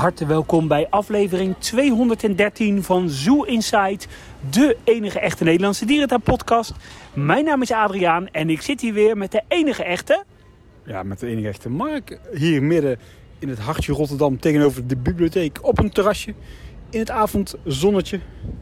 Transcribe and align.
harte 0.00 0.26
welkom 0.26 0.68
bij 0.68 0.86
aflevering 0.90 1.56
213 1.58 2.82
van 2.82 3.08
Zoo 3.08 3.42
Inside, 3.42 3.98
de 4.50 4.76
enige 4.84 5.20
echte 5.20 5.44
Nederlandse 5.44 5.84
dierentuin-podcast. 5.84 6.72
Mijn 7.14 7.44
naam 7.44 7.62
is 7.62 7.72
Adriaan 7.72 8.28
en 8.28 8.50
ik 8.50 8.62
zit 8.62 8.80
hier 8.80 8.92
weer 8.92 9.16
met 9.16 9.32
de 9.32 9.42
enige 9.48 9.84
echte... 9.84 10.24
Ja, 10.84 11.02
met 11.02 11.18
de 11.18 11.26
enige 11.26 11.48
echte 11.48 11.68
Mark. 11.68 12.18
Hier 12.32 12.62
midden 12.62 12.98
in 13.38 13.48
het 13.48 13.58
hartje 13.58 13.92
Rotterdam 13.92 14.38
tegenover 14.38 14.86
de 14.86 14.96
bibliotheek 14.96 15.58
op 15.62 15.78
een 15.78 15.90
terrasje. 15.90 16.34
In 16.90 16.98
het 16.98 17.10
avondzonnetje. 17.10 18.20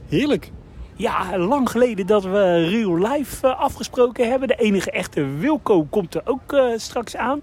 Heerlijk. 0.09 0.51
Ja, 0.95 1.39
lang 1.39 1.71
geleden 1.71 2.07
dat 2.07 2.25
we 2.25 2.69
real 2.69 2.99
life 2.99 3.47
eh, 3.47 3.61
afgesproken 3.61 4.31
hebben. 4.31 4.49
De 4.49 4.55
enige 4.55 4.91
echte 4.91 5.25
Wilco 5.25 5.85
komt 5.85 6.15
er 6.15 6.23
ook 6.25 6.53
eh, 6.53 6.65
straks 6.77 7.17
aan. 7.17 7.41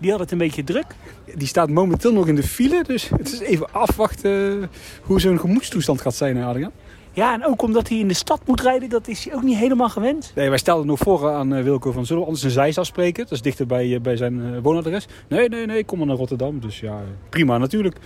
Die 0.00 0.10
had 0.10 0.20
het 0.20 0.30
een 0.30 0.38
beetje 0.38 0.64
druk. 0.64 0.86
Die 1.34 1.48
staat 1.48 1.70
momenteel 1.70 2.12
nog 2.12 2.28
in 2.28 2.34
de 2.34 2.42
file, 2.42 2.84
dus 2.86 3.08
het 3.08 3.32
is 3.32 3.40
even 3.40 3.72
afwachten 3.72 4.70
hoe 5.02 5.20
zo'n 5.20 5.38
gemoedstoestand 5.38 6.00
gaat 6.00 6.14
zijn, 6.14 6.42
Adriaan. 6.42 6.72
Ja, 7.12 7.34
en 7.34 7.46
ook 7.46 7.62
omdat 7.62 7.88
hij 7.88 7.98
in 7.98 8.08
de 8.08 8.14
stad 8.14 8.40
moet 8.46 8.60
rijden, 8.60 8.88
dat 8.88 9.08
is 9.08 9.24
hij 9.24 9.34
ook 9.34 9.42
niet 9.42 9.56
helemaal 9.56 9.88
gewend. 9.88 10.32
Nee, 10.34 10.48
wij 10.48 10.58
stelden 10.58 10.86
nog 10.86 10.98
voor 10.98 11.30
aan 11.30 11.54
eh, 11.54 11.62
Wilco 11.62 11.92
van 11.92 12.06
zullen 12.06 12.20
we 12.22 12.26
anders 12.26 12.44
een 12.44 12.50
zijs 12.50 12.78
afspreken? 12.78 13.22
Dat 13.22 13.32
is 13.32 13.42
dichter 13.42 13.66
bij, 13.66 13.94
eh, 13.94 14.00
bij 14.00 14.16
zijn 14.16 14.54
eh, 14.54 14.60
woonadres. 14.62 15.06
Nee, 15.28 15.48
nee, 15.48 15.66
nee, 15.66 15.84
kom 15.84 15.98
maar 15.98 16.06
naar 16.06 16.16
Rotterdam. 16.16 16.60
Dus 16.60 16.80
ja, 16.80 17.00
prima 17.28 17.58
natuurlijk. 17.58 17.96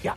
Ja, 0.00 0.16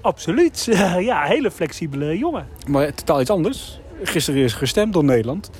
absoluut. 0.00 0.64
ja, 0.98 1.22
hele 1.22 1.50
flexibele 1.50 2.18
jongen. 2.18 2.46
Maar 2.66 2.94
totaal 2.94 3.20
iets 3.20 3.30
anders. 3.30 3.80
Gisteren 4.02 4.42
is 4.42 4.52
gestemd 4.52 4.92
door 4.92 5.04
Nederland. 5.04 5.50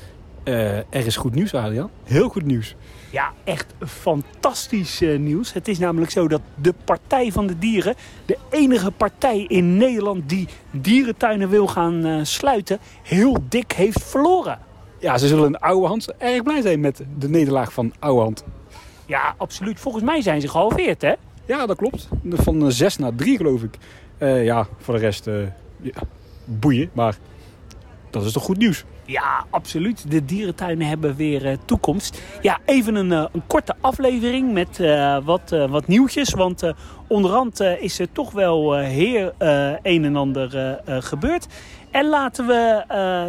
Uh, 0.45 0.77
er 0.77 0.87
is 1.07 1.17
goed 1.17 1.35
nieuws, 1.35 1.55
Adriaan. 1.55 1.91
Heel 2.05 2.29
goed 2.29 2.45
nieuws. 2.45 2.75
Ja, 3.15 3.33
echt 3.45 3.75
fantastisch 3.87 5.03
uh, 5.03 5.19
nieuws. 5.19 5.53
Het 5.53 5.69
is 5.69 5.79
namelijk 5.79 6.11
zo 6.11 6.29
dat 6.29 6.41
de 6.55 6.75
Partij 6.85 7.33
van 7.33 7.47
de 7.47 7.59
Dieren, 7.59 7.95
de 8.27 8.39
enige 8.51 8.91
partij 8.91 9.45
in 9.49 9.77
Nederland 9.77 10.29
die 10.29 10.49
dierentuinen 10.71 11.49
wil 11.49 11.67
gaan 11.67 12.07
uh, 12.07 12.25
sluiten, 12.25 12.79
heel 13.03 13.37
dik 13.49 13.73
heeft 13.73 14.05
verloren. 14.05 14.59
Ja, 14.99 15.19
ze 15.19 15.27
zullen 15.27 15.47
in 15.47 15.59
oude 15.59 15.87
hand 15.87 16.15
erg 16.19 16.43
blij 16.43 16.61
zijn 16.61 16.81
met 16.81 17.05
de 17.19 17.29
nederlaag 17.29 17.73
van 17.73 17.93
oude 17.99 18.23
hand. 18.23 18.45
Ja, 19.07 19.35
absoluut. 19.37 19.81
Volgens 19.81 20.05
mij 20.05 20.23
zijn 20.23 20.41
ze 20.41 20.49
gehalveerd, 20.49 21.03
hè? 21.03 21.13
Ja, 21.47 21.67
dat 21.67 21.77
klopt. 21.77 22.09
Van 22.31 22.73
6 22.73 22.97
naar 22.97 23.15
3 23.15 23.37
geloof 23.37 23.63
ik. 23.63 23.79
ja, 24.45 24.67
voor 24.79 24.95
de 24.95 25.01
rest 25.01 25.25
ja, 25.81 26.03
boeien, 26.45 26.91
maar 26.93 27.19
dat 28.11 28.25
is 28.25 28.33
toch 28.33 28.45
goed 28.45 28.59
nieuws? 28.59 28.85
Ja, 29.07 29.45
absoluut. 29.51 30.11
De 30.11 30.25
dierentuinen 30.25 30.87
hebben 30.87 31.17
weer 31.17 31.47
uh, 31.47 31.53
toekomst. 31.65 32.23
Ja, 32.41 32.59
even 32.65 32.95
een, 32.95 33.11
uh, 33.11 33.25
een 33.33 33.47
korte 33.47 33.75
aflevering 33.81 34.53
met 34.53 34.79
uh, 34.81 35.19
wat, 35.25 35.51
wat 35.69 35.87
nieuwtjes. 35.87 36.35
Want 36.35 36.73
onderhand 37.09 37.61
is 37.61 37.99
er 37.99 38.13
toch 38.13 38.33
wel 38.33 38.75
heer 38.77 39.33
een 39.83 40.05
en 40.05 40.17
ander 40.17 40.81
gebeurd. 40.87 41.47
En 41.91 42.09
laten 42.09 42.47
we 42.47 42.85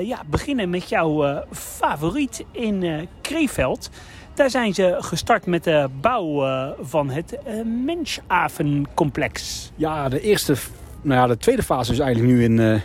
ja, 0.05 0.21
beginnen 0.25 0.69
met 0.69 0.89
jouw 0.89 1.43
favoriet 1.51 2.45
in 2.51 3.07
Kreeveld. 3.21 3.89
Daar 4.33 4.49
zijn 4.49 4.73
ze 4.73 4.95
gestart 4.99 5.45
met 5.45 5.63
de 5.63 5.89
bouw 6.01 6.45
van 6.81 7.09
het 7.09 7.37
Menshavencomplex. 7.85 9.71
Ja, 9.75 10.09
de 10.09 10.21
eerste, 10.21 10.55
nou 11.01 11.21
ja, 11.21 11.27
de 11.27 11.37
tweede 11.37 11.63
fase 11.63 11.91
is 11.91 11.99
eigenlijk 11.99 12.33
nu 12.33 12.43
in 12.43 12.59
eh, 12.59 12.81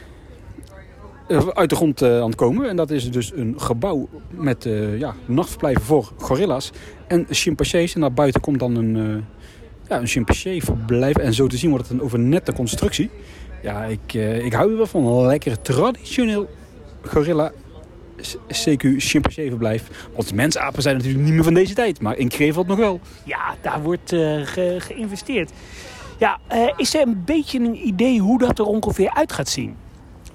uit 1.31 1.71
de 1.71 1.77
grond 1.77 2.03
uh, 2.03 2.21
aan 2.21 2.27
het 2.27 2.35
komen. 2.35 2.69
En 2.69 2.77
dat 2.77 2.91
is 2.91 3.11
dus 3.11 3.33
een 3.35 3.61
gebouw 3.61 4.09
met 4.31 4.65
uh, 4.65 4.99
ja, 4.99 5.15
nachtverblijven 5.27 5.83
voor 5.83 6.13
gorilla's 6.17 6.71
en 7.07 7.27
chimpansés. 7.31 7.95
En 7.95 8.01
naar 8.01 8.13
buiten 8.13 8.41
komt 8.41 8.59
dan 8.59 8.77
een, 8.77 9.25
ja, 9.89 9.99
een 9.99 10.07
chimpansee-verblijf. 10.07 11.17
En 11.17 11.35
zo 11.35 11.47
te 11.47 11.57
zien 11.57 11.71
wordt 11.71 11.89
het 11.89 11.99
een 11.99 12.05
overnette 12.05 12.53
constructie. 12.53 13.11
Ja, 13.63 13.85
ik, 13.85 14.13
ik 14.45 14.53
hou 14.53 14.71
er 14.71 14.77
wel 14.77 14.87
van. 14.87 15.07
Een 15.07 15.27
lekker 15.27 15.61
traditioneel 15.61 16.49
gorilla 17.03 17.53
CQ 18.49 18.97
chimpansee-verblijf. 18.97 20.09
Want 20.15 20.35
mensapen 20.35 20.83
zijn 20.83 20.97
natuurlijk 20.97 21.25
niet 21.25 21.35
meer 21.35 21.45
van 21.45 21.55
deze 21.55 21.75
tijd. 21.75 22.01
Maar 22.01 22.17
in 22.17 22.29
Krefeld 22.29 22.67
nog 22.67 22.79
wel. 22.79 23.01
Ja, 23.25 23.55
daar 23.61 23.83
wordt 23.83 24.09
ge 24.45 24.77
geïnvesteerd. 24.79 25.51
Ja, 26.19 26.39
is 26.77 26.95
er 26.95 27.01
een 27.01 27.23
beetje 27.25 27.59
een 27.59 27.87
idee 27.87 28.21
hoe 28.21 28.39
dat 28.39 28.59
er 28.59 28.65
ongeveer 28.65 29.11
uit 29.15 29.33
gaat 29.33 29.49
zien? 29.49 29.77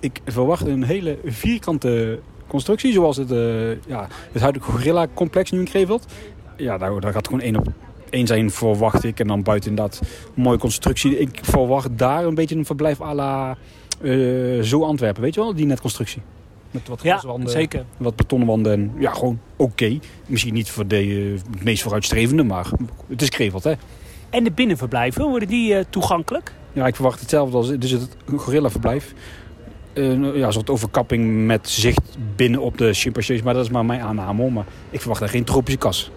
Ik 0.05 0.21
verwacht 0.25 0.67
een 0.67 0.83
hele 0.83 1.17
vierkante 1.25 2.19
constructie. 2.47 2.93
Zoals 2.93 3.17
het, 3.17 3.31
uh, 3.31 3.71
ja, 3.87 4.07
het 4.31 4.41
huidige 4.41 4.71
Gorilla-complex 4.71 5.51
nu 5.51 5.59
in 5.59 5.65
Krefeld. 5.65 6.05
Ja, 6.57 6.77
daar, 6.77 6.99
daar 6.99 7.11
gaat 7.13 7.25
gewoon 7.27 7.41
één 7.41 7.57
op 7.57 7.67
één 8.09 8.27
zijn, 8.27 8.51
verwacht 8.51 9.03
ik. 9.03 9.19
En 9.19 9.27
dan 9.27 9.43
buiten 9.43 9.75
dat 9.75 10.01
mooie 10.33 10.57
constructie. 10.57 11.19
Ik 11.19 11.39
verwacht 11.41 11.97
daar 11.97 12.25
een 12.25 12.35
beetje 12.35 12.55
een 12.55 12.65
verblijf 12.65 13.01
à 13.01 13.13
la 13.13 13.57
uh, 14.01 14.61
Zo 14.63 14.83
Antwerpen. 14.83 15.21
Weet 15.21 15.33
je 15.33 15.39
wel, 15.39 15.55
die 15.55 15.65
netconstructie. 15.65 16.21
Met 16.71 16.87
wat 16.87 17.03
ja, 17.03 17.21
zeker. 17.45 17.85
wat 17.97 18.15
betonwanden 18.15 18.71
en 18.71 18.91
ja, 18.97 19.11
gewoon 19.11 19.39
oké. 19.55 19.71
Okay. 19.71 19.99
Misschien 20.27 20.53
niet 20.53 20.69
voor 20.69 20.87
de 20.87 21.05
uh, 21.05 21.39
meest 21.63 21.81
vooruitstrevende, 21.81 22.43
maar 22.43 22.69
het 23.07 23.21
is 23.21 23.29
Krefeld, 23.29 23.63
hè. 23.63 23.73
En 24.29 24.43
de 24.43 24.51
binnenverblijven, 24.51 25.29
worden 25.29 25.47
die 25.47 25.73
uh, 25.73 25.83
toegankelijk? 25.89 26.53
Ja, 26.73 26.87
ik 26.87 26.95
verwacht 26.95 27.19
hetzelfde 27.19 27.57
als 27.57 27.77
dus 27.77 27.91
het 27.91 28.17
gorilla-verblijf 28.35 29.13
uh, 29.95 30.35
ja, 30.35 30.45
een 30.45 30.53
soort 30.53 30.69
overkapping 30.69 31.45
met 31.45 31.69
zicht 31.69 32.17
binnen 32.35 32.61
op 32.61 32.77
de 32.77 32.93
chimpansees. 32.93 33.41
Maar 33.41 33.53
dat 33.53 33.63
is 33.63 33.71
maar 33.71 33.85
mijn 33.85 34.01
aanname. 34.01 34.49
Maar 34.49 34.65
ik 34.89 34.99
verwacht 34.99 35.19
daar 35.19 35.29
geen 35.29 35.43
tropische 35.43 35.79
kas. 35.79 36.11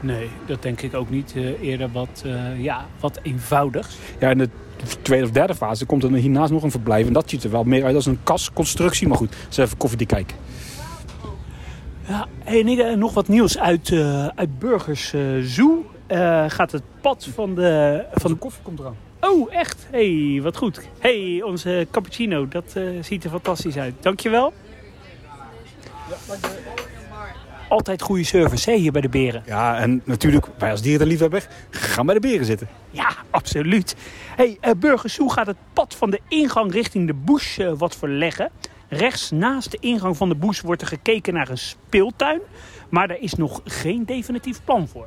Nee, 0.00 0.28
dat 0.46 0.62
denk 0.62 0.80
ik 0.80 0.94
ook 0.94 1.10
niet. 1.10 1.32
Uh, 1.36 1.62
eerder 1.62 1.90
wat, 1.92 2.22
uh, 2.26 2.62
ja, 2.62 2.86
wat 3.00 3.18
eenvoudigs. 3.22 3.96
Ja, 4.18 4.30
in 4.30 4.38
de 4.38 4.48
tweede 5.02 5.24
of 5.24 5.30
derde 5.30 5.54
fase 5.54 5.86
komt 5.86 6.02
er 6.02 6.12
hiernaast 6.12 6.52
nog 6.52 6.62
een 6.62 6.70
verblijf. 6.70 7.06
En 7.06 7.12
dat 7.12 7.30
ziet 7.30 7.44
er 7.44 7.50
wel 7.50 7.64
meer 7.64 7.84
uit 7.84 7.94
als 7.94 8.06
een 8.06 8.18
kasconstructie. 8.22 9.08
Maar 9.08 9.16
goed, 9.16 9.34
eens 9.46 9.56
even 9.56 9.76
koffiedik 9.76 10.08
kijken. 10.08 10.36
Ja, 12.08 12.26
en 12.44 12.98
nog 12.98 13.14
wat 13.14 13.28
nieuws 13.28 13.58
uit, 13.58 13.90
uh, 13.90 14.26
uit 14.26 14.58
Burgers 14.58 15.14
Zoo. 15.42 15.84
gaat 16.46 16.72
het 16.72 16.82
pad 17.00 17.28
van 17.34 17.54
de... 17.54 18.04
Van 18.14 18.30
de 18.30 18.36
koffie 18.36 18.62
komt 18.62 18.78
eraan. 18.78 18.96
Oh, 19.24 19.54
echt? 19.54 19.86
hey, 19.90 20.40
wat 20.42 20.56
goed. 20.56 20.80
hey, 20.98 21.42
onze 21.44 21.86
cappuccino. 21.90 22.48
Dat 22.48 22.72
uh, 22.76 23.02
ziet 23.02 23.24
er 23.24 23.30
fantastisch 23.30 23.76
uit. 23.76 23.94
Dankjewel. 24.00 24.52
Ja, 26.08 26.16
dankjewel. 26.26 26.74
Altijd 27.68 28.02
goede 28.02 28.24
service 28.24 28.70
hè, 28.70 28.76
hier 28.76 28.92
bij 28.92 29.00
de 29.00 29.08
beren. 29.08 29.42
Ja, 29.46 29.78
en 29.78 30.02
natuurlijk, 30.04 30.46
wij 30.58 30.70
als 30.70 30.82
dierenliefhebber 30.82 31.48
gaan 31.70 32.06
bij 32.06 32.14
de 32.14 32.20
beren 32.20 32.46
zitten. 32.46 32.68
Ja, 32.90 33.08
absoluut. 33.30 33.96
hey, 34.36 34.58
uh, 34.60 34.70
Burgers 34.76 35.14
Zoo 35.14 35.28
gaat 35.28 35.46
het 35.46 35.56
pad 35.72 35.94
van 35.94 36.10
de 36.10 36.20
ingang 36.28 36.72
richting 36.72 37.06
de 37.06 37.14
bush 37.14 37.58
uh, 37.58 37.72
wat 37.76 37.96
verleggen. 37.96 38.50
Rechts 38.88 39.30
naast 39.30 39.70
de 39.70 39.78
ingang 39.80 40.16
van 40.16 40.28
de 40.28 40.36
bush 40.36 40.60
wordt 40.60 40.82
er 40.82 40.88
gekeken 40.88 41.34
naar 41.34 41.48
een 41.48 41.58
speeltuin. 41.58 42.40
Maar 42.88 43.08
daar 43.08 43.20
is 43.20 43.34
nog 43.34 43.60
geen 43.64 44.04
definitief 44.04 44.60
plan 44.64 44.88
voor. 44.88 45.06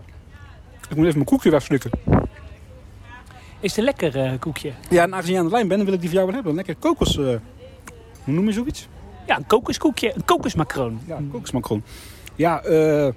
Ik 0.89 0.95
moet 0.95 1.05
even 1.05 1.17
mijn 1.17 1.29
koekje 1.29 1.49
wegslikken. 1.49 1.91
Is 3.65 3.75
het 3.75 3.79
een 3.79 3.85
lekker 3.85 4.31
uh, 4.31 4.39
koekje? 4.39 4.71
Ja, 4.89 5.03
en 5.03 5.13
aangezien 5.13 5.33
je 5.33 5.39
aan 5.39 5.45
de 5.45 5.51
lijn 5.51 5.67
bent, 5.67 5.83
wil 5.83 5.93
ik 5.93 5.99
die 5.99 6.09
voor 6.09 6.17
jou 6.17 6.25
wel 6.25 6.35
hebben. 6.35 6.51
Een 6.51 6.65
lekker 6.65 6.75
kokos... 6.75 7.17
Uh, 7.17 7.25
hoe 8.23 8.33
noem 8.33 8.45
je 8.45 8.51
zoiets? 8.51 8.87
Ja, 9.27 9.37
een 9.37 9.47
kokoskoekje. 9.47 10.15
Een 10.15 10.25
kokosmacroon. 10.25 10.99
Ja, 11.05 11.17
een 11.17 11.29
kokosmacroon. 11.31 11.83
Ja, 12.35 12.65
uh, 12.65 13.07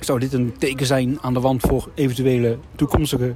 zou 0.00 0.18
dit 0.18 0.32
een 0.32 0.54
teken 0.58 0.86
zijn 0.86 1.18
aan 1.20 1.34
de 1.34 1.40
wand 1.40 1.60
voor 1.60 1.88
eventuele 1.94 2.58
toekomstige 2.74 3.34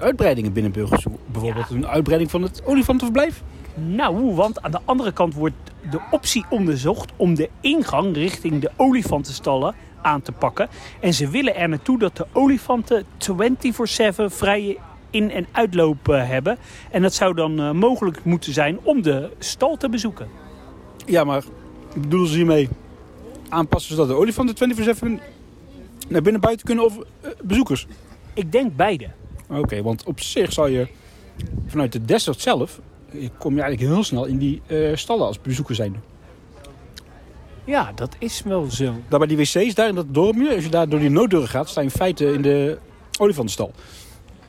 uitbreidingen 0.00 0.52
binnen 0.52 0.72
Burgers? 0.72 1.06
Bijvoorbeeld 1.26 1.70
een 1.70 1.86
uitbreiding 1.86 2.30
van 2.30 2.42
het 2.42 2.62
olifantenverblijf? 2.64 3.42
Nou, 3.74 4.34
want 4.34 4.62
aan 4.62 4.70
de 4.70 4.80
andere 4.84 5.12
kant 5.12 5.34
wordt 5.34 5.56
de 5.90 6.00
optie 6.10 6.44
onderzocht 6.50 7.12
om 7.16 7.34
de 7.34 7.50
ingang 7.60 8.14
richting 8.14 8.60
de 8.60 8.70
olifantenstallen 8.76 9.74
aan 10.06 10.22
te 10.22 10.32
pakken. 10.32 10.68
En 11.00 11.14
ze 11.14 11.28
willen 11.28 11.56
er 11.56 11.68
naartoe 11.68 11.98
dat 11.98 12.16
de 12.16 12.26
olifanten 12.32 13.04
24-7 13.04 14.30
vrije 14.30 14.76
in- 15.10 15.30
en 15.30 15.46
uitloop 15.52 16.06
hebben. 16.06 16.58
En 16.90 17.02
dat 17.02 17.14
zou 17.14 17.34
dan 17.34 17.60
uh, 17.60 17.70
mogelijk 17.70 18.24
moeten 18.24 18.52
zijn 18.52 18.78
om 18.82 19.02
de 19.02 19.30
stal 19.38 19.76
te 19.76 19.88
bezoeken. 19.88 20.28
Ja, 21.06 21.24
maar 21.24 21.44
bedoelen 21.96 22.28
ze 22.28 22.36
hiermee 22.36 22.68
aanpassen 23.48 23.94
zodat 23.94 24.08
de 24.08 24.14
olifanten 24.14 24.76
24-7 25.18 25.22
naar 26.08 26.22
binnen 26.22 26.40
buiten 26.40 26.66
kunnen 26.66 26.84
of 26.84 26.96
uh, 26.96 27.30
bezoekers? 27.42 27.86
Ik 28.34 28.52
denk 28.52 28.76
beide. 28.76 29.10
Oké, 29.48 29.58
okay, 29.58 29.82
want 29.82 30.04
op 30.04 30.20
zich 30.20 30.52
zou 30.52 30.70
je 30.70 30.88
vanuit 31.66 31.92
de 31.92 32.04
desert 32.04 32.40
zelf... 32.40 32.80
kom 33.38 33.54
je 33.54 33.62
eigenlijk 33.62 33.92
heel 33.92 34.04
snel 34.04 34.24
in 34.24 34.38
die 34.38 34.62
uh, 34.66 34.96
stallen 34.96 35.26
als 35.26 35.40
bezoeker 35.40 35.74
zijn. 35.74 36.02
Ja, 37.66 37.92
dat 37.94 38.16
is 38.18 38.42
wel 38.42 38.70
zo. 38.70 38.94
Daar 39.08 39.18
bij 39.18 39.28
die 39.28 39.36
wc's, 39.36 39.74
daar 39.74 39.88
in 39.88 39.94
dat 39.94 40.14
dorpje, 40.14 40.54
als 40.54 40.64
je 40.64 40.70
daar 40.70 40.88
door 40.88 41.00
die 41.00 41.10
nooddeur 41.10 41.48
gaat, 41.48 41.68
sta 41.68 41.80
je 41.80 41.86
in 41.86 41.92
feite 41.92 42.32
in 42.32 42.42
de 42.42 42.78
olifantenstal. 43.18 43.72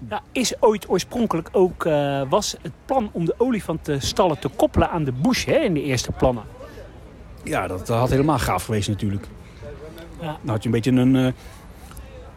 Ja, 0.10 0.22
is 0.31 0.54
ooit 0.60 0.90
oorspronkelijk 0.90 1.50
ook, 1.52 1.86
uh, 1.86 2.22
was 2.30 2.56
het 2.62 2.72
plan 2.86 3.10
om 3.12 3.25
de 3.25 3.36
olifantenstallen 3.38 4.40
te 4.40 4.48
koppelen 4.48 4.90
aan 4.90 5.04
de 5.04 5.12
bush 5.12 5.46
hè, 5.46 5.58
in 5.58 5.74
de 5.74 5.84
eerste 5.84 6.12
plannen? 6.12 6.44
Ja, 7.44 7.68
dat 7.68 7.88
had 7.88 8.10
helemaal 8.10 8.40
gaaf 8.40 8.66
geweest 8.66 8.90
natuurlijk. 8.90 9.28
Ja. 10.22 10.38
Dan 10.42 10.50
had 10.50 10.64
je 10.64 10.69
een 10.69 10.75
beetje 10.75 10.92
een, 10.92 11.16
uh, 11.16 11.28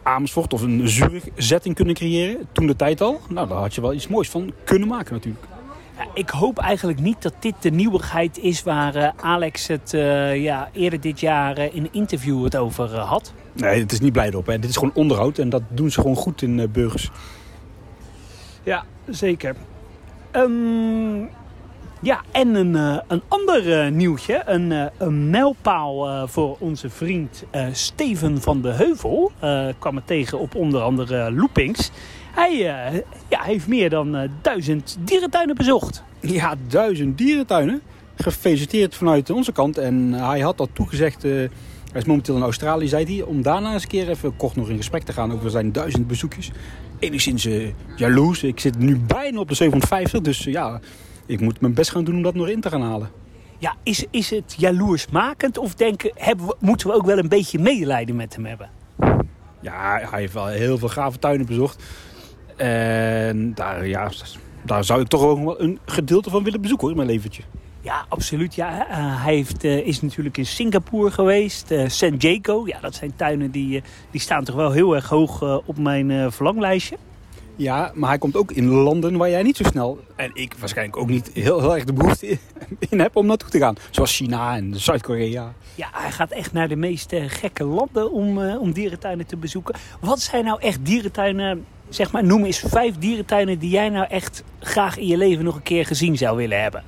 Amersfoort 0.03 0.53
of 0.53 0.61
een 0.61 0.87
Zurich 0.87 1.23
setting 1.35 1.75
kunnen 1.75 1.95
creëren. 1.95 2.47
Toen 2.51 2.67
de 2.67 2.75
tijd 2.75 3.01
al. 3.01 3.21
Nou, 3.29 3.47
daar 3.47 3.57
had 3.57 3.75
je 3.75 3.81
wel 3.81 3.93
iets 3.93 4.07
moois 4.07 4.29
van 4.29 4.53
kunnen 4.63 4.87
maken 4.87 5.13
natuurlijk. 5.13 5.45
Ja, 6.01 6.07
ik 6.13 6.29
hoop 6.29 6.57
eigenlijk 6.57 6.99
niet 6.99 7.21
dat 7.21 7.33
dit 7.39 7.53
de 7.59 7.69
nieuwigheid 7.69 8.37
is 8.37 8.63
waar 8.63 8.95
uh, 8.95 9.09
Alex 9.15 9.67
het 9.67 9.93
uh, 9.93 10.43
ja, 10.43 10.69
eerder 10.73 11.01
dit 11.01 11.19
jaar 11.19 11.59
uh, 11.59 11.75
in 11.75 11.83
een 11.83 11.93
interview 11.93 12.43
het 12.43 12.55
over 12.55 12.97
had. 12.97 13.33
Nee, 13.53 13.79
het 13.79 13.91
is 13.91 13.99
niet 13.99 14.13
blij 14.13 14.33
op. 14.33 14.45
Hè. 14.45 14.59
Dit 14.59 14.69
is 14.69 14.75
gewoon 14.75 14.93
onderhoud 14.93 15.37
en 15.37 15.49
dat 15.49 15.61
doen 15.67 15.91
ze 15.91 16.01
gewoon 16.01 16.15
goed 16.15 16.41
in 16.41 16.71
Burgers. 16.71 17.09
Ja, 18.63 18.83
zeker. 19.05 19.55
Um, 20.35 21.29
ja, 21.99 22.21
en 22.31 22.55
een, 22.55 22.73
een 23.07 23.21
ander 23.27 23.91
nieuwtje. 23.91 24.41
Een, 24.45 24.89
een 24.97 25.29
mijlpaal 25.29 26.27
voor 26.27 26.55
onze 26.59 26.89
vriend 26.89 27.43
Steven 27.71 28.41
van 28.41 28.61
de 28.61 28.69
Heuvel. 28.69 29.31
kwam 29.79 29.95
het 29.95 30.07
tegen 30.07 30.39
op 30.39 30.55
onder 30.55 30.81
andere 30.81 31.31
Loopings. 31.31 31.91
Hij 32.33 32.57
ja, 33.29 33.43
heeft 33.43 33.67
meer 33.67 33.89
dan 33.89 34.29
duizend 34.41 34.97
dierentuinen 34.99 35.55
bezocht. 35.55 36.03
Ja, 36.19 36.55
duizend 36.67 37.17
dierentuinen. 37.17 37.81
Gefeliciteerd 38.15 38.95
vanuit 38.95 39.29
onze 39.29 39.51
kant. 39.51 39.77
En 39.77 40.13
hij 40.13 40.39
had 40.39 40.57
dat 40.57 40.69
toegezegd... 40.73 41.21
hij 41.21 41.49
is 41.93 42.05
momenteel 42.05 42.35
in 42.35 42.41
Australië, 42.41 42.87
zei 42.87 43.15
hij. 43.15 43.25
Om 43.25 43.41
daarna 43.41 43.73
eens 43.73 43.83
een 43.83 43.89
keer 43.89 44.09
even 44.09 44.35
kort 44.35 44.55
nog 44.55 44.69
in 44.69 44.77
gesprek 44.77 45.03
te 45.03 45.13
gaan 45.13 45.33
over 45.33 45.49
zijn 45.49 45.71
duizend 45.71 46.07
bezoekjes. 46.07 46.51
Enigszins 46.99 47.47
jaloers. 47.95 48.43
Ik 48.43 48.59
zit 48.59 48.77
nu 48.77 48.97
bijna 48.97 49.39
op 49.39 49.47
de 49.47 49.55
750. 49.55 50.21
Dus 50.21 50.43
ja, 50.43 50.79
ik 51.25 51.39
moet 51.39 51.61
mijn 51.61 51.73
best 51.73 51.91
gaan 51.91 52.03
doen 52.03 52.15
om 52.15 52.21
dat 52.21 52.35
nog 52.35 52.47
in 52.47 52.61
te 52.61 52.69
gaan 52.69 52.81
halen. 52.81 53.09
Ja, 53.61 53.75
is, 53.83 54.05
is 54.11 54.29
het 54.29 54.55
jaloersmakend 54.57 55.57
of 55.57 55.73
denken, 55.73 56.11
hebben 56.15 56.45
we, 56.45 56.55
moeten 56.59 56.87
we 56.87 56.93
ook 56.93 57.05
wel 57.05 57.17
een 57.17 57.29
beetje 57.29 57.59
medelijden 57.59 58.15
met 58.15 58.35
hem 58.35 58.45
hebben? 58.45 58.69
Ja, 59.59 59.99
hij 60.09 60.19
heeft 60.19 60.33
wel 60.33 60.47
heel 60.47 60.77
veel 60.77 60.89
gave 60.89 61.19
tuinen 61.19 61.45
bezocht. 61.45 61.83
En 62.61 63.53
daar, 63.53 63.87
ja, 63.87 64.09
daar 64.65 64.83
zou 64.83 65.01
ik 65.01 65.07
toch 65.07 65.21
ook 65.21 65.43
wel 65.43 65.61
een 65.61 65.79
gedeelte 65.85 66.29
van 66.29 66.43
willen 66.43 66.61
bezoeken 66.61 66.87
hoor, 66.87 66.97
in 66.97 67.03
mijn 67.03 67.15
leventje. 67.15 67.43
Ja, 67.81 68.05
absoluut. 68.09 68.55
Ja. 68.55 68.87
Uh, 68.89 69.23
hij 69.23 69.35
heeft, 69.35 69.63
uh, 69.63 69.87
is 69.87 70.01
natuurlijk 70.01 70.37
in 70.37 70.45
Singapore 70.45 71.11
geweest. 71.11 71.71
Uh, 71.71 71.87
San 71.87 72.15
Diego, 72.15 72.63
ja, 72.65 72.79
dat 72.79 72.95
zijn 72.95 73.15
tuinen 73.15 73.51
die, 73.51 73.83
die 74.11 74.21
staan 74.21 74.43
toch 74.43 74.55
wel 74.55 74.71
heel 74.71 74.95
erg 74.95 75.09
hoog 75.09 75.61
op 75.65 75.77
mijn 75.77 76.31
verlanglijstje. 76.31 76.97
Ja, 77.55 77.91
maar 77.95 78.09
hij 78.09 78.17
komt 78.17 78.35
ook 78.35 78.51
in 78.51 78.67
landen 78.67 79.17
waar 79.17 79.29
jij 79.29 79.43
niet 79.43 79.57
zo 79.57 79.63
snel, 79.63 79.99
en 80.15 80.31
ik 80.33 80.55
waarschijnlijk 80.59 80.97
ook 80.97 81.09
niet, 81.09 81.31
heel, 81.33 81.59
heel 81.59 81.75
erg 81.75 81.83
de 81.83 81.93
behoefte 81.93 82.37
in 82.89 82.99
heb 82.99 83.15
om 83.15 83.25
naartoe 83.25 83.49
te 83.49 83.59
gaan. 83.59 83.75
Zoals 83.89 84.15
China 84.15 84.55
en 84.55 84.79
Zuid-Korea. 84.79 85.53
Ja, 85.75 85.89
hij 85.91 86.11
gaat 86.11 86.31
echt 86.31 86.53
naar 86.53 86.67
de 86.67 86.75
meest 86.75 87.13
gekke 87.27 87.63
landen 87.63 88.11
om, 88.11 88.47
om 88.47 88.71
dierentuinen 88.71 89.25
te 89.25 89.37
bezoeken. 89.37 89.75
Wat 89.99 90.19
zijn 90.19 90.45
nou 90.45 90.61
echt 90.61 90.85
dierentuinen, 90.85 91.65
zeg 91.93 92.11
maar, 92.11 92.23
noem 92.23 92.45
eens 92.45 92.63
vijf 92.67 92.97
dierentuinen 92.97 93.59
die 93.59 93.69
jij 93.69 93.89
nou 93.89 94.05
echt 94.09 94.43
graag 94.59 94.97
in 94.97 95.07
je 95.07 95.17
leven 95.17 95.43
nog 95.43 95.55
een 95.55 95.63
keer 95.63 95.85
gezien 95.85 96.17
zou 96.17 96.37
willen 96.37 96.61
hebben? 96.61 96.83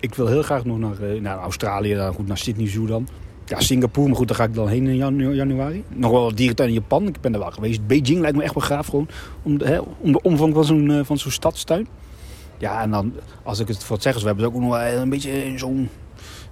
Ik 0.00 0.14
wil 0.14 0.26
heel 0.26 0.42
graag 0.42 0.64
nog 0.64 0.78
naar, 0.78 1.02
uh, 1.02 1.20
naar 1.20 1.38
Australië, 1.38 1.94
dan 1.94 2.14
goed 2.14 2.26
naar 2.26 2.38
Sydney 2.38 2.68
Zoo 2.68 2.86
dan. 2.86 3.08
Ja, 3.44 3.60
Singapore, 3.60 4.08
maar 4.08 4.16
goed, 4.16 4.28
daar 4.28 4.36
ga 4.36 4.44
ik 4.44 4.54
dan 4.54 4.68
heen 4.68 4.86
in 4.86 4.96
januari. 5.34 5.84
Nog 5.88 6.10
wel 6.10 6.34
dierentuin 6.34 6.68
in 6.68 6.74
Japan, 6.74 7.06
ik 7.06 7.20
ben 7.20 7.32
er 7.32 7.38
wel 7.38 7.50
geweest. 7.50 7.86
Beijing 7.86 8.20
lijkt 8.20 8.36
me 8.36 8.42
echt 8.42 8.54
wel 8.54 8.64
gaaf 8.64 8.86
gewoon, 8.86 9.08
om 9.42 9.58
de, 9.58 9.64
hè, 9.64 9.78
om 9.98 10.18
omvang 10.22 10.54
van 10.54 10.64
zo'n 10.64 10.90
uh, 10.90 11.04
van 11.04 11.18
zo'n 11.18 11.30
stadstuin. 11.30 11.88
Ja, 12.58 12.82
en 12.82 12.90
dan, 12.90 13.12
als 13.42 13.58
ik 13.58 13.68
het 13.68 13.84
voor 13.84 13.94
het 13.94 14.02
zeggen, 14.02 14.22
we 14.22 14.28
hebben 14.28 14.44
het 14.44 14.54
ook 14.54 14.60
nog 14.60 14.70
wel 14.70 15.02
een 15.02 15.08
beetje 15.08 15.44
in 15.44 15.58
zo'n, 15.58 15.88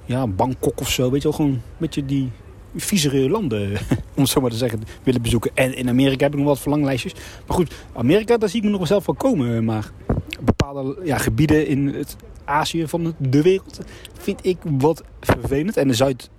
ja, 0.05 0.27
Bangkok 0.27 0.81
of 0.81 0.91
zo, 0.91 1.11
weet 1.11 1.23
je 1.23 1.29
wel, 1.29 1.37
gewoon 1.37 1.53
een 1.53 1.63
beetje 1.79 2.05
die 2.05 2.31
viezere 2.77 3.31
landen, 3.31 3.71
om 4.17 4.23
het 4.23 4.29
zo 4.29 4.41
maar 4.41 4.51
te 4.51 4.57
zeggen, 4.57 4.83
willen 5.03 5.23
bezoeken. 5.23 5.51
En 5.55 5.77
in 5.77 5.89
Amerika 5.89 6.25
heb 6.25 6.33
ik 6.33 6.39
nog 6.39 6.49
wat 6.49 6.61
verlanglijstjes. 6.61 7.13
Maar 7.47 7.57
goed, 7.57 7.75
Amerika, 7.93 8.37
daar 8.37 8.49
zie 8.49 8.59
ik 8.59 8.65
me 8.65 8.71
nog 8.71 8.79
wel 8.79 8.89
zelf 8.89 9.07
wel 9.07 9.15
komen, 9.15 9.65
maar 9.65 9.91
bepaalde 10.41 11.01
ja, 11.05 11.19
gebieden 11.19 11.67
in 11.67 11.87
het 11.87 12.17
Azië 12.45 12.89
van 12.89 13.15
de 13.19 13.43
wereld 13.43 13.81
vind 14.13 14.47
ik 14.47 14.59
wat 14.63 15.03
vervelend. 15.21 15.77
En 15.77 15.89
de 15.89 15.95
Zuid 15.95 16.31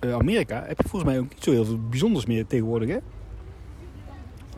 Amerika 0.00 0.64
heb 0.66 0.80
je 0.82 0.88
volgens 0.88 1.10
mij 1.10 1.20
ook 1.20 1.28
niet 1.28 1.44
zo 1.44 1.50
heel 1.50 1.64
veel 1.64 1.80
bijzonders 1.90 2.26
meer 2.26 2.46
tegenwoordig, 2.46 2.88
hè? 2.88 2.98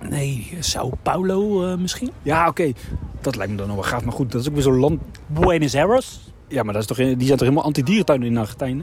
Nee, 0.08 0.56
Sao 0.60 0.90
Paulo 1.02 1.66
uh, 1.66 1.76
misschien? 1.78 2.10
Ja, 2.22 2.40
oké. 2.40 2.48
Okay. 2.48 2.74
Dat 3.20 3.36
lijkt 3.36 3.52
me 3.52 3.58
dan 3.58 3.66
nog 3.66 3.76
wel 3.76 3.84
gaaf. 3.84 4.04
Maar 4.04 4.12
goed, 4.12 4.32
dat 4.32 4.40
is 4.40 4.48
ook 4.48 4.54
weer 4.54 4.62
zo'n 4.62 4.78
land... 4.78 5.00
Buenos 5.26 5.74
Aires? 5.74 6.32
Ja, 6.48 6.62
maar 6.62 6.72
dat 6.72 6.82
is 6.82 6.88
toch, 6.88 6.96
die 6.96 7.06
zijn 7.06 7.28
toch 7.28 7.40
helemaal 7.40 7.64
anti-dierentuinen 7.64 8.28
in 8.28 8.38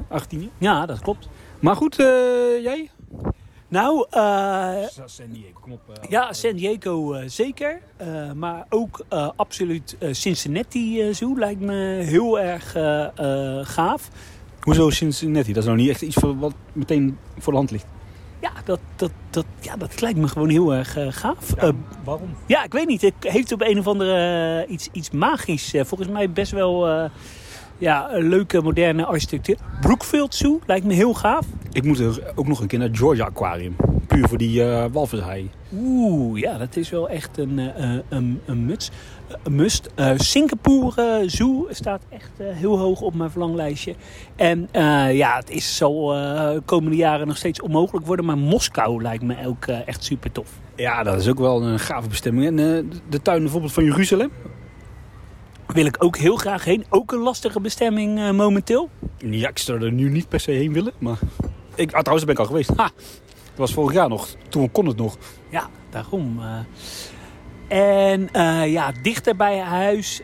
Argentinië? 0.10 0.50
Ja, 0.58 0.86
dat 0.86 1.00
klopt. 1.00 1.30
Maar 1.64 1.76
goed, 1.76 2.00
uh, 2.00 2.08
jij? 2.64 2.90
Nou, 3.68 4.06
uh, 4.12 4.74
San 5.06 5.30
Diego, 5.30 5.60
kom 5.62 5.72
op. 5.72 5.82
Uh, 5.90 6.10
ja, 6.10 6.34
San 6.34 6.56
Diego 6.56 7.16
uh, 7.16 7.24
zeker. 7.26 7.82
maar 8.36 8.66
ook 8.70 9.06
absoluut 9.36 9.98
Cincinnati 10.12 11.14
Zoo 11.14 11.38
lijkt 11.38 11.60
me 11.60 11.76
heel 12.04 12.40
erg 12.40 12.72
gaaf. 13.68 14.10
Hoezo 14.60 14.90
Cincinnati? 14.90 15.54
Dat 15.54 15.64
is 15.64 15.66
nou 15.66 15.78
niet 15.78 15.90
echt 15.90 16.02
iets 16.02 16.16
voor 16.16 16.38
wat 16.38 16.54
meteen 16.74 17.18
voor 17.38 17.52
de 17.54 17.58
hand 17.58 17.72
ligt. 17.72 17.86
Ja, 18.42 18.52
dat, 18.66 18.80
dat, 18.96 19.12
dat, 19.30 19.46
ja, 19.60 19.76
dat 19.76 20.02
lijkt 20.02 20.20
me 20.20 20.28
gewoon 20.28 20.50
heel 20.50 20.74
erg 20.74 20.98
uh, 20.98 21.08
gaaf. 21.10 21.56
Ja, 21.56 21.68
uh, 21.68 21.74
waarom? 22.04 22.36
Ja, 22.46 22.64
ik 22.64 22.74
weet 22.74 22.88
niet. 22.88 23.02
Het 23.02 23.14
heeft 23.20 23.52
op 23.52 23.62
een 23.62 23.80
of 23.80 23.88
andere 23.88 24.66
uh, 24.66 24.72
iets, 24.74 24.90
iets 24.92 25.12
magisch. 25.12 25.74
volgens 25.76 26.10
mij 26.10 26.32
best 26.32 26.52
wel 26.52 27.10
ja, 27.78 28.14
een 28.14 28.28
leuke 28.28 28.62
moderne 28.62 29.06
architectuur. 29.06 29.58
Brookfield 29.82 30.36
Zoo 30.36 30.60
lijkt 30.66 30.86
me 30.86 30.94
heel 30.94 31.14
gaaf. 31.14 31.46
Ik 31.72 31.84
moet 31.84 32.00
er 32.00 32.32
ook 32.36 32.48
nog 32.48 32.60
een 32.60 32.68
keer 32.68 32.80
naar 32.80 32.88
het 32.88 32.98
Georgia 32.98 33.26
Aquarium. 33.26 33.76
Puur 34.08 34.28
voor 34.28 34.38
die 34.38 34.62
uh, 34.62 34.86
walvishaai. 34.92 35.50
Oeh, 35.76 36.40
ja, 36.40 36.58
dat 36.58 36.76
is 36.76 36.90
wel 36.90 37.10
echt 37.10 37.38
een, 37.38 37.58
uh, 37.58 38.00
een, 38.10 38.42
een 38.46 38.66
muts. 38.66 38.92
Een 39.44 39.56
must. 39.56 39.90
Uh, 39.96 40.12
Singapore 40.16 41.24
Zoo 41.26 41.68
staat 41.70 42.02
echt 42.10 42.32
heel 42.38 42.78
hoog 42.78 43.02
op 43.02 43.14
mijn 43.14 43.30
verlanglijstje. 43.30 43.96
En 44.36 44.70
ja, 45.14 45.36
het 45.36 45.50
is 45.50 45.78
zo 45.78 46.12
de 46.54 46.62
komende 46.66 46.96
jaren 46.96 47.28
nog 47.28 47.38
steeds 47.38 47.62
onmogelijk 47.62 48.06
worden. 48.06 48.26
Maar 48.26 48.38
Moskou 48.38 49.02
lijkt 49.02 49.24
me 49.24 49.48
ook 49.48 49.66
echt 49.66 50.04
super 50.04 50.32
tof. 50.32 50.50
Ja, 50.76 51.04
dat 51.04 51.20
is 51.20 51.30
ook 51.30 51.40
wel 51.40 51.64
een 51.64 51.80
gave 51.80 52.10
bestemming. 52.10 52.46
En 52.46 52.92
de 53.10 53.22
tuin 53.22 53.42
bijvoorbeeld 53.42 53.74
van 53.74 53.84
Jeruzalem 53.84 54.32
wil 55.68 55.86
ik 55.86 56.04
ook 56.04 56.18
heel 56.18 56.36
graag 56.36 56.64
heen. 56.64 56.86
Ook 56.90 57.12
een 57.12 57.20
lastige 57.20 57.60
bestemming 57.60 58.20
uh, 58.20 58.32
momenteel. 58.32 58.90
Ja, 59.18 59.50
ik 59.50 59.58
zou 59.58 59.84
er 59.84 59.92
nu 59.92 60.10
niet 60.10 60.30
per 60.30 60.40
se 60.40 60.52
heen 60.52 60.74
willen. 60.74 60.94
Maar 60.98 61.18
ik, 61.76 61.94
ah, 61.94 62.00
trouwens, 62.00 62.26
daar 62.26 62.26
ben 62.26 62.34
ik 62.34 62.40
al 62.40 62.46
geweest. 62.46 62.70
Ha, 62.70 62.92
dat 63.46 63.56
was 63.56 63.74
vorig 63.74 63.94
jaar 63.94 64.10
nog. 64.10 64.28
Toen 64.50 64.72
kon 64.72 64.86
het 64.86 64.98
nog. 64.98 65.18
Ja, 65.50 65.70
daarom. 65.90 66.40
Uh, 66.40 66.58
en 67.68 68.30
uh, 68.34 68.72
ja, 68.72 68.92
dichter 69.02 69.36
bij 69.36 69.60
huis 69.60 70.22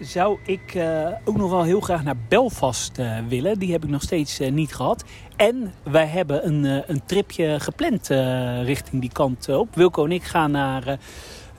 zou 0.00 0.38
ik 0.44 0.78
ook 1.24 1.36
nog 1.36 1.50
wel 1.50 1.62
heel 1.62 1.80
graag 1.80 2.04
naar 2.04 2.16
Belfast 2.28 3.00
willen. 3.28 3.58
Die 3.58 3.72
heb 3.72 3.84
ik 3.84 3.90
nog 3.90 4.02
steeds 4.02 4.38
niet 4.38 4.74
gehad. 4.74 5.04
En 5.36 5.72
wij 5.82 6.06
hebben 6.06 6.46
een, 6.46 6.82
een 6.90 7.04
tripje 7.06 7.60
gepland 7.60 8.08
richting 8.62 9.00
die 9.00 9.12
kant 9.12 9.48
op. 9.48 9.74
Wilco 9.74 10.04
en 10.04 10.12
ik 10.12 10.22
gaan 10.22 10.50
naar 10.50 10.98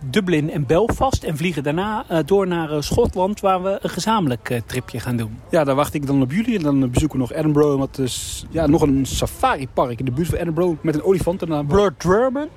Dublin 0.06 0.52
en 0.52 0.66
Belfast. 0.66 1.24
En 1.24 1.38
vliegen 1.38 1.64
daarna 1.64 2.06
uh, 2.12 2.20
door 2.26 2.48
naar 2.48 2.72
uh, 2.72 2.82
Schotland, 2.82 3.40
waar 3.40 3.64
we 3.64 3.80
een 3.82 3.90
gezamenlijk 3.90 4.50
uh, 4.50 4.62
tripje 4.66 5.00
gaan 5.00 5.18
doen. 5.18 5.40
Ja, 5.50 5.64
daar 5.64 5.76
wacht 5.76 5.94
ik 5.94 6.08
dan 6.08 6.22
op 6.22 6.32
jullie. 6.32 6.58
En 6.58 6.64
dan 6.64 6.92
bezoeken 6.92 7.20
we 7.20 7.26
nog 7.28 7.34
Edinburgh. 7.34 7.78
Wat 7.78 7.98
is, 7.98 8.46
ja, 8.50 8.68
nog 8.68 8.82
een 8.82 9.06
safari-park 9.06 10.00
in 10.00 10.06
de 10.06 10.12
buurt 10.12 10.28
van 10.28 10.38
Edinburgh 10.38 10.84
met 10.84 10.96
een 10.96 11.04
olifant. 11.04 11.42
En 11.42 11.66
Blood 11.66 12.00
Drummond? 12.00 12.50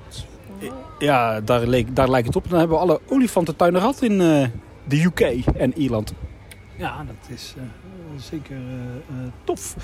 Ja, 0.99 1.41
daar, 1.41 1.67
leek, 1.67 1.95
daar 1.95 2.09
lijkt 2.09 2.27
het 2.27 2.35
op. 2.35 2.43
En 2.43 2.49
dan 2.49 2.59
hebben 2.59 2.77
we 2.77 2.83
alle 2.83 3.01
olifantentuinen 3.07 3.81
gehad 3.81 4.01
in 4.01 4.17
de 4.87 5.03
UK 5.03 5.19
en 5.55 5.77
Ierland. 5.77 6.13
Ja, 6.77 7.05
dat 7.05 7.37
is 7.37 7.55
zeker 8.17 8.57
tof. 9.43 9.75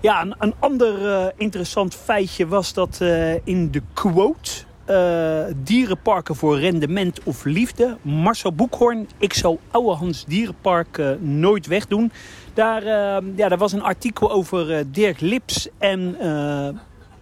Ja, 0.00 0.22
een, 0.22 0.34
een 0.38 0.54
ander 0.58 1.32
interessant 1.36 1.94
feitje 1.94 2.46
was 2.46 2.72
dat 2.72 3.00
in 3.44 3.70
de 3.70 3.82
quote 3.92 4.64
uh, 4.90 5.44
dierenparken 5.56 6.36
voor 6.36 6.58
rendement 6.58 7.22
of 7.22 7.44
liefde. 7.44 7.96
Marcel 8.02 8.52
Boekhoorn, 8.52 9.08
ik 9.18 9.32
zou 9.32 9.58
Ouwehans 9.70 10.24
Dierenpark 10.24 10.98
uh, 10.98 11.10
nooit 11.20 11.66
wegdoen. 11.66 12.12
Daar, 12.54 12.82
uh, 12.82 13.36
ja, 13.36 13.48
daar 13.48 13.58
was 13.58 13.72
een 13.72 13.82
artikel 13.82 14.30
over 14.30 14.92
Dirk 14.92 15.20
Lips 15.20 15.68
en, 15.78 16.16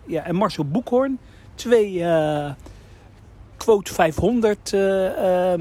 ja, 0.07 0.25
en 0.25 0.35
Marcel 0.35 0.65
Boekhoorn. 0.65 1.19
Twee 1.55 2.05
quote 3.57 3.95
500 3.95 4.73
ehm, 4.73 5.61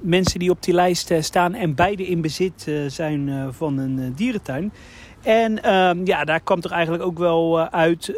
mensen 0.00 0.38
die 0.38 0.50
op 0.50 0.62
die 0.62 0.74
lijst 0.74 1.12
staan 1.20 1.54
en 1.54 1.74
beide 1.74 2.06
in 2.06 2.20
bezit 2.20 2.66
zijn 2.86 3.48
van 3.52 3.78
een 3.78 4.12
dierentuin. 4.16 4.72
En 5.22 5.62
ehm, 5.62 6.06
ja, 6.06 6.24
daar 6.24 6.40
kwam 6.40 6.60
toch 6.60 6.72
eigenlijk 6.72 7.04
ook 7.04 7.18
wel 7.18 7.60
uit 7.60 8.12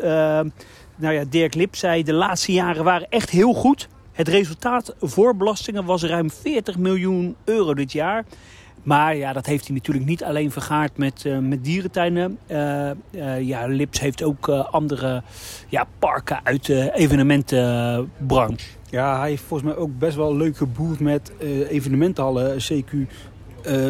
nou 1.02 1.14
ja, 1.14 1.24
Dirk 1.28 1.54
Lip 1.54 1.76
zei, 1.76 2.02
de 2.02 2.12
laatste 2.12 2.52
jaren 2.52 2.84
waren 2.84 3.06
echt 3.10 3.30
heel 3.30 3.52
goed. 3.52 3.88
Het 4.12 4.28
resultaat 4.28 4.94
voor 5.00 5.36
belastingen 5.36 5.84
was 5.84 6.02
ruim 6.02 6.30
40 6.30 6.78
miljoen 6.78 7.36
euro 7.44 7.74
dit 7.74 7.92
jaar. 7.92 8.24
Maar 8.82 9.16
ja, 9.16 9.32
dat 9.32 9.46
heeft 9.46 9.66
hij 9.66 9.76
natuurlijk 9.76 10.06
niet 10.06 10.24
alleen 10.24 10.50
vergaard 10.50 10.96
met, 10.96 11.24
uh, 11.26 11.38
met 11.38 11.64
dierentuinen. 11.64 12.38
Uh, 12.46 12.90
uh, 13.10 13.40
ja, 13.40 13.66
Lips 13.66 14.00
heeft 14.00 14.22
ook 14.22 14.48
andere 14.48 15.22
ja, 15.68 15.86
parken 15.98 16.40
uit 16.42 16.66
de 16.66 16.90
evenementenbranche. 16.94 18.66
Ja, 18.90 19.18
hij 19.18 19.28
heeft 19.28 19.42
volgens 19.42 19.68
mij 19.72 19.78
ook 19.78 19.98
best 19.98 20.16
wel 20.16 20.36
leuk 20.36 20.56
geboerd 20.56 21.00
met 21.00 21.32
evenementenhallen, 21.68 22.56
CQ, 22.58 22.92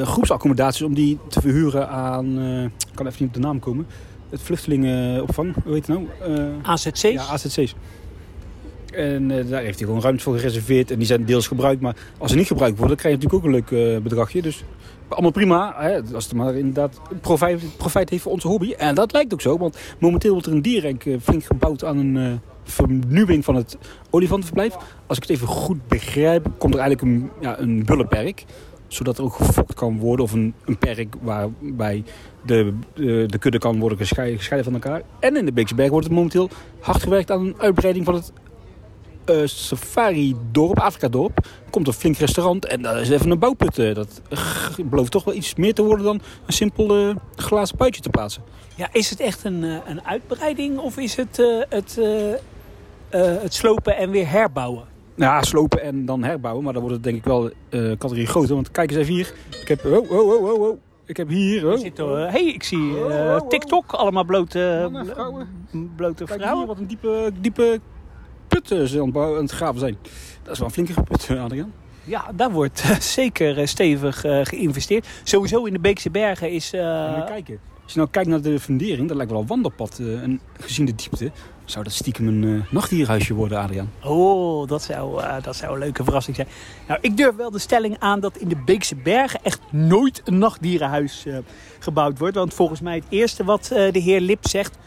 groepsaccommodaties 0.02 0.82
om 0.82 0.94
die 0.94 1.18
te 1.28 1.40
verhuren 1.40 1.88
aan, 1.88 2.38
ik 2.64 2.94
kan 2.94 3.06
even 3.06 3.22
niet 3.22 3.28
op 3.28 3.42
de 3.42 3.48
naam 3.48 3.58
komen, 3.58 3.86
het 4.32 4.42
vluchtelingenopvang, 4.42 5.54
hoe 5.64 5.74
heet 5.74 5.86
het 5.86 5.96
nou? 5.96 6.06
AZC's? 6.62 7.00
Ja, 7.00 7.22
AZC's. 7.22 7.74
En 8.92 9.30
uh, 9.30 9.50
daar 9.50 9.62
heeft 9.62 9.78
hij 9.78 9.86
gewoon 9.86 10.02
ruimte 10.02 10.22
voor 10.22 10.36
gereserveerd. 10.36 10.90
En 10.90 10.98
die 10.98 11.06
zijn 11.06 11.24
deels 11.24 11.46
gebruikt. 11.46 11.80
Maar 11.80 11.96
als 12.18 12.30
ze 12.30 12.36
niet 12.36 12.46
gebruikt 12.46 12.78
worden, 12.78 12.96
dan 12.96 13.04
krijg 13.04 13.20
je 13.20 13.28
natuurlijk 13.28 13.64
ook 13.64 13.70
een 13.70 13.78
leuk 13.78 13.94
uh, 13.96 14.02
bedragje. 14.02 14.42
Dus 14.42 14.64
allemaal 15.08 15.30
prima. 15.30 15.74
Hè, 15.76 16.00
als 16.14 16.24
het 16.24 16.34
maar 16.34 16.54
inderdaad 16.54 17.00
profijt, 17.20 17.76
profijt 17.76 18.10
heeft 18.10 18.22
voor 18.22 18.32
onze 18.32 18.48
hobby. 18.48 18.72
En 18.72 18.94
dat 18.94 19.12
lijkt 19.12 19.32
ook 19.32 19.40
zo. 19.40 19.58
Want 19.58 19.78
momenteel 19.98 20.32
wordt 20.32 20.46
er 20.46 20.52
een 20.52 20.62
dierrenk 20.62 21.04
flink 21.22 21.44
gebouwd 21.44 21.84
aan 21.84 21.98
een 21.98 22.40
vernieuwing 22.64 23.44
van 23.44 23.54
het 23.54 23.76
olifantenverblijf. 24.10 24.76
Als 25.06 25.16
ik 25.16 25.22
het 25.22 25.32
even 25.32 25.46
goed 25.46 25.88
begrijp, 25.88 26.46
komt 26.58 26.74
er 26.74 26.80
eigenlijk 26.80 27.12
een, 27.12 27.30
ja, 27.40 27.58
een 27.58 27.84
bullenperk. 27.84 28.44
Zodat 28.92 29.18
er 29.18 29.24
ook 29.24 29.34
gefokt 29.34 29.74
kan 29.74 29.98
worden. 29.98 30.24
Of 30.24 30.32
een, 30.32 30.54
een 30.64 30.78
perk 30.78 31.14
waarbij 31.20 32.04
de, 32.46 32.74
de, 32.94 33.24
de, 33.26 33.38
kudde 33.38 33.58
kan 33.58 33.78
worden 33.78 33.98
gescheiden, 33.98 34.64
van 34.64 34.72
elkaar. 34.72 35.02
En 35.20 35.36
in 35.36 35.44
de 35.44 35.52
Beekse 35.52 35.74
Berg 35.74 35.90
wordt 35.90 36.06
het 36.06 36.14
momenteel 36.14 36.50
hard 36.80 37.02
gewerkt 37.02 37.30
aan 37.30 37.46
een 37.46 37.54
uitbreiding 37.58 38.04
van 38.04 38.14
het 38.14 38.32
uh, 39.30 39.46
safari-dorp, 39.46 40.78
Afrika-dorp, 40.78 41.46
komt 41.70 41.86
een 41.86 41.92
flink 41.92 42.16
restaurant 42.16 42.66
en 42.66 42.82
dat 42.82 42.96
is 42.96 43.10
even 43.10 43.30
een 43.30 43.38
bouwput. 43.38 43.76
Dat 43.94 44.22
belooft 44.90 45.10
toch 45.10 45.24
wel 45.24 45.34
iets 45.34 45.54
meer 45.54 45.74
te 45.74 45.82
worden 45.82 46.04
dan 46.04 46.20
een 46.46 46.52
simpel 46.52 47.08
uh, 47.08 47.14
glazen 47.36 47.76
puitje 47.76 48.00
te 48.02 48.10
plaatsen. 48.10 48.42
Ja, 48.74 48.88
is 48.92 49.10
het 49.10 49.20
echt 49.20 49.44
een, 49.44 49.62
een 49.62 50.04
uitbreiding 50.04 50.78
of 50.78 50.98
is 50.98 51.16
het 51.16 51.36
het, 51.68 51.98
het 53.10 53.54
slopen 53.54 53.96
en 53.96 54.10
weer 54.10 54.30
herbouwen? 54.30 54.91
Ja, 55.14 55.42
slopen 55.42 55.82
en 55.82 56.04
dan 56.04 56.22
herbouwen, 56.22 56.64
maar 56.64 56.72
dan 56.72 56.82
wordt 56.82 56.96
het 56.96 57.04
denk 57.04 57.16
ik 57.16 57.24
wel 57.24 57.50
categorie 57.70 58.26
groter. 58.26 58.54
Want 58.54 58.70
kijk 58.70 58.90
eens 58.90 59.00
even 59.00 59.14
hier. 59.14 59.34
Ik 59.60 59.68
heb, 59.68 59.84
oh, 59.84 60.10
oh, 60.10 60.32
oh, 60.32 60.42
oh, 60.42 60.60
oh. 60.60 60.78
Ik 61.06 61.16
heb 61.16 61.28
hier... 61.28 61.70
Oh. 61.70 61.78
Zit, 61.78 61.98
hey, 61.98 62.44
ik 62.44 62.62
zie 62.62 62.78
uh, 62.78 63.40
TikTok, 63.48 63.92
allemaal 63.92 64.24
blote, 64.24 64.78
Mannen, 64.82 65.06
vrouwen. 65.06 65.66
blote 65.96 66.24
Kijk 66.24 66.40
vrouwen. 66.40 66.58
Hier, 66.58 66.66
wat 66.66 66.78
een 66.78 66.86
diepe, 66.86 67.30
diepe 67.40 67.80
put 68.48 68.68
ze 68.68 69.00
aan 69.00 69.16
het, 69.16 69.40
het 69.40 69.50
graven 69.50 69.80
zijn. 69.80 69.96
Dat 70.42 70.52
is 70.52 70.58
wel 70.58 70.68
een 70.68 70.74
flinke 70.74 71.02
put, 71.02 71.30
Adriaan. 71.38 71.72
Ja, 72.04 72.30
daar 72.34 72.50
wordt 72.50 72.82
uh, 72.84 72.98
zeker 72.98 73.58
uh, 73.58 73.66
stevig 73.66 74.24
uh, 74.24 74.40
geïnvesteerd. 74.42 75.06
Sowieso 75.22 75.64
in 75.64 75.72
de 75.72 75.78
Beekse 75.78 76.10
Bergen 76.10 76.50
is... 76.50 76.70
kijken. 76.70 77.58
Als 77.82 77.92
je 77.92 77.98
nou 77.98 78.10
kijkt 78.10 78.28
naar 78.28 78.40
de 78.40 78.60
fundering, 78.60 79.08
dat 79.08 79.16
lijkt 79.16 79.32
wel 79.32 79.40
een 79.40 79.46
wandelpad. 79.46 79.98
en 79.98 80.40
gezien 80.60 80.86
de 80.86 80.94
diepte, 80.94 81.30
zou 81.64 81.84
dat 81.84 81.92
stiekem 81.92 82.26
een 82.26 82.64
nachtdierhuisje 82.70 83.34
worden, 83.34 83.58
Adriaan. 83.58 83.90
Oh, 84.02 84.68
dat 84.68 84.82
zou, 84.82 85.22
dat 85.42 85.56
zou 85.56 85.72
een 85.72 85.78
leuke 85.78 86.04
verrassing 86.04 86.36
zijn. 86.36 86.48
Nou, 86.88 87.00
ik 87.02 87.16
durf 87.16 87.36
wel 87.36 87.50
de 87.50 87.58
stelling 87.58 87.96
aan 87.98 88.20
dat 88.20 88.36
in 88.36 88.48
de 88.48 88.56
Beekse 88.56 88.96
Bergen 88.96 89.40
echt 89.42 89.60
nooit 89.70 90.20
een 90.24 90.38
nachtdierenhuis 90.38 91.26
gebouwd 91.78 92.18
wordt. 92.18 92.36
Want 92.36 92.54
volgens 92.54 92.80
mij 92.80 92.94
het 92.94 93.04
eerste 93.08 93.44
wat 93.44 93.64
de 93.64 93.98
heer 93.98 94.20
Lip 94.20 94.46
zegt... 94.48 94.78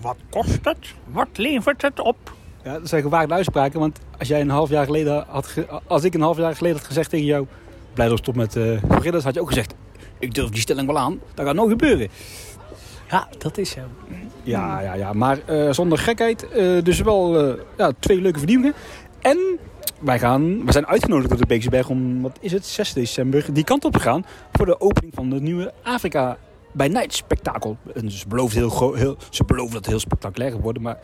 Wat 0.00 0.16
kost 0.30 0.58
het? 0.62 0.94
Wat 1.06 1.28
levert 1.32 1.82
het 1.82 2.00
op? 2.00 2.34
Ja, 2.64 2.78
dat 2.78 2.88
zijn 2.88 3.02
gewaagde 3.02 3.34
uitspraken. 3.34 3.80
Want 3.80 3.98
als 4.18 4.28
jij 4.28 4.40
een 4.40 4.50
half 4.50 4.68
jaar 4.68 4.84
geleden 4.84 5.24
had 5.28 5.54
als 5.86 6.04
ik 6.04 6.14
een 6.14 6.20
half 6.20 6.36
jaar 6.36 6.56
geleden 6.56 6.78
had 6.78 6.86
gezegd 6.86 7.10
tegen 7.10 7.26
jou, 7.26 7.46
blij 7.94 8.08
dat 8.08 8.18
stop 8.18 8.36
met 8.36 8.56
uh, 8.56 8.82
gorillas, 8.88 9.24
had 9.24 9.34
je 9.34 9.40
ook 9.40 9.48
gezegd, 9.48 9.74
ik 10.18 10.34
durf 10.34 10.48
die 10.48 10.60
stelling 10.60 10.86
wel 10.86 10.98
aan. 10.98 11.20
Dat 11.34 11.46
gaat 11.46 11.54
nooit 11.54 11.70
gebeuren. 11.70 12.08
Ja, 13.10 13.28
dat 13.38 13.58
is 13.58 13.70
zo. 13.70 13.80
Ja, 14.44 14.80
ja, 14.80 14.94
ja. 14.94 15.12
Maar 15.12 15.38
uh, 15.50 15.72
zonder 15.72 15.98
gekheid. 15.98 16.46
Uh, 16.56 16.82
dus 16.82 17.00
wel 17.00 17.48
uh, 17.48 17.54
ja, 17.76 17.92
twee 17.98 18.20
leuke 18.20 18.38
vernieuwingen. 18.38 18.74
En 19.20 19.38
wij, 20.00 20.18
gaan, 20.18 20.64
we 20.64 20.72
zijn 20.72 20.86
uitgenodigd 20.86 21.28
door 21.28 21.38
de 21.38 21.46
Beekse 21.46 21.70
Berg 21.70 21.88
om, 21.88 22.22
wat 22.22 22.38
is 22.40 22.52
het, 22.52 22.66
6 22.66 22.92
december, 22.92 23.46
die 23.52 23.64
kant 23.64 23.84
op 23.84 23.92
te 23.92 24.00
gaan. 24.00 24.24
Voor 24.52 24.66
de 24.66 24.80
opening 24.80 25.14
van 25.14 25.30
de 25.30 25.40
nieuwe 25.40 25.72
Afrika 25.82 26.38
bij 26.72 26.88
Night 26.88 27.14
spektakel. 27.14 27.76
En 27.94 28.10
ze 28.10 28.28
beloven, 28.28 28.58
heel, 28.58 28.94
heel, 28.94 29.16
ze 29.30 29.44
beloven 29.44 29.72
dat 29.72 29.80
het 29.80 29.90
heel 29.90 30.00
spectaculair 30.00 30.50
gaat 30.52 30.60
worden. 30.60 30.82
Maar 30.82 30.98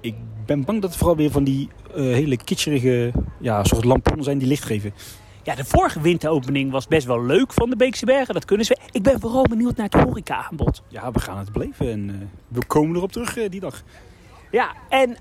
ik 0.00 0.14
ben 0.46 0.64
bang 0.64 0.80
dat 0.80 0.90
het 0.90 0.98
vooral 0.98 1.16
weer 1.16 1.30
van 1.30 1.44
die 1.44 1.68
hele 1.94 2.36
kitscherige 2.36 3.12
ja, 3.38 3.64
soort 3.64 3.84
lamponnen 3.84 4.24
zijn 4.24 4.38
die 4.38 4.48
licht 4.48 4.64
geven. 4.64 4.92
Ja, 5.42 5.54
de 5.54 5.64
vorige 5.64 6.00
winteropening 6.00 6.70
was 6.70 6.86
best 6.86 7.06
wel 7.06 7.24
leuk 7.24 7.52
van 7.52 7.70
de 7.70 7.76
Beekse 7.76 8.04
Bergen. 8.04 8.34
Dat 8.34 8.44
kunnen 8.44 8.66
ze. 8.66 8.76
Ik 8.92 9.02
ben 9.02 9.20
vooral 9.20 9.42
benieuwd 9.42 9.76
naar 9.76 9.88
het 9.90 10.02
horeca-aanbod. 10.02 10.82
Ja, 10.88 11.10
we 11.10 11.20
gaan 11.20 11.38
het 11.38 11.52
beleven 11.52 11.90
en 11.90 12.08
uh, 12.08 12.14
we 12.48 12.66
komen 12.66 12.96
erop 12.96 13.12
terug 13.12 13.36
uh, 13.36 13.48
die 13.48 13.60
dag. 13.60 13.82
Ja, 14.50 14.72
en 14.88 15.16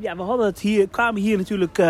ja, 0.00 0.16
we 0.16 0.22
hadden 0.22 0.46
het 0.46 0.60
hier, 0.60 0.88
kwamen 0.88 1.20
hier 1.20 1.36
natuurlijk 1.36 1.82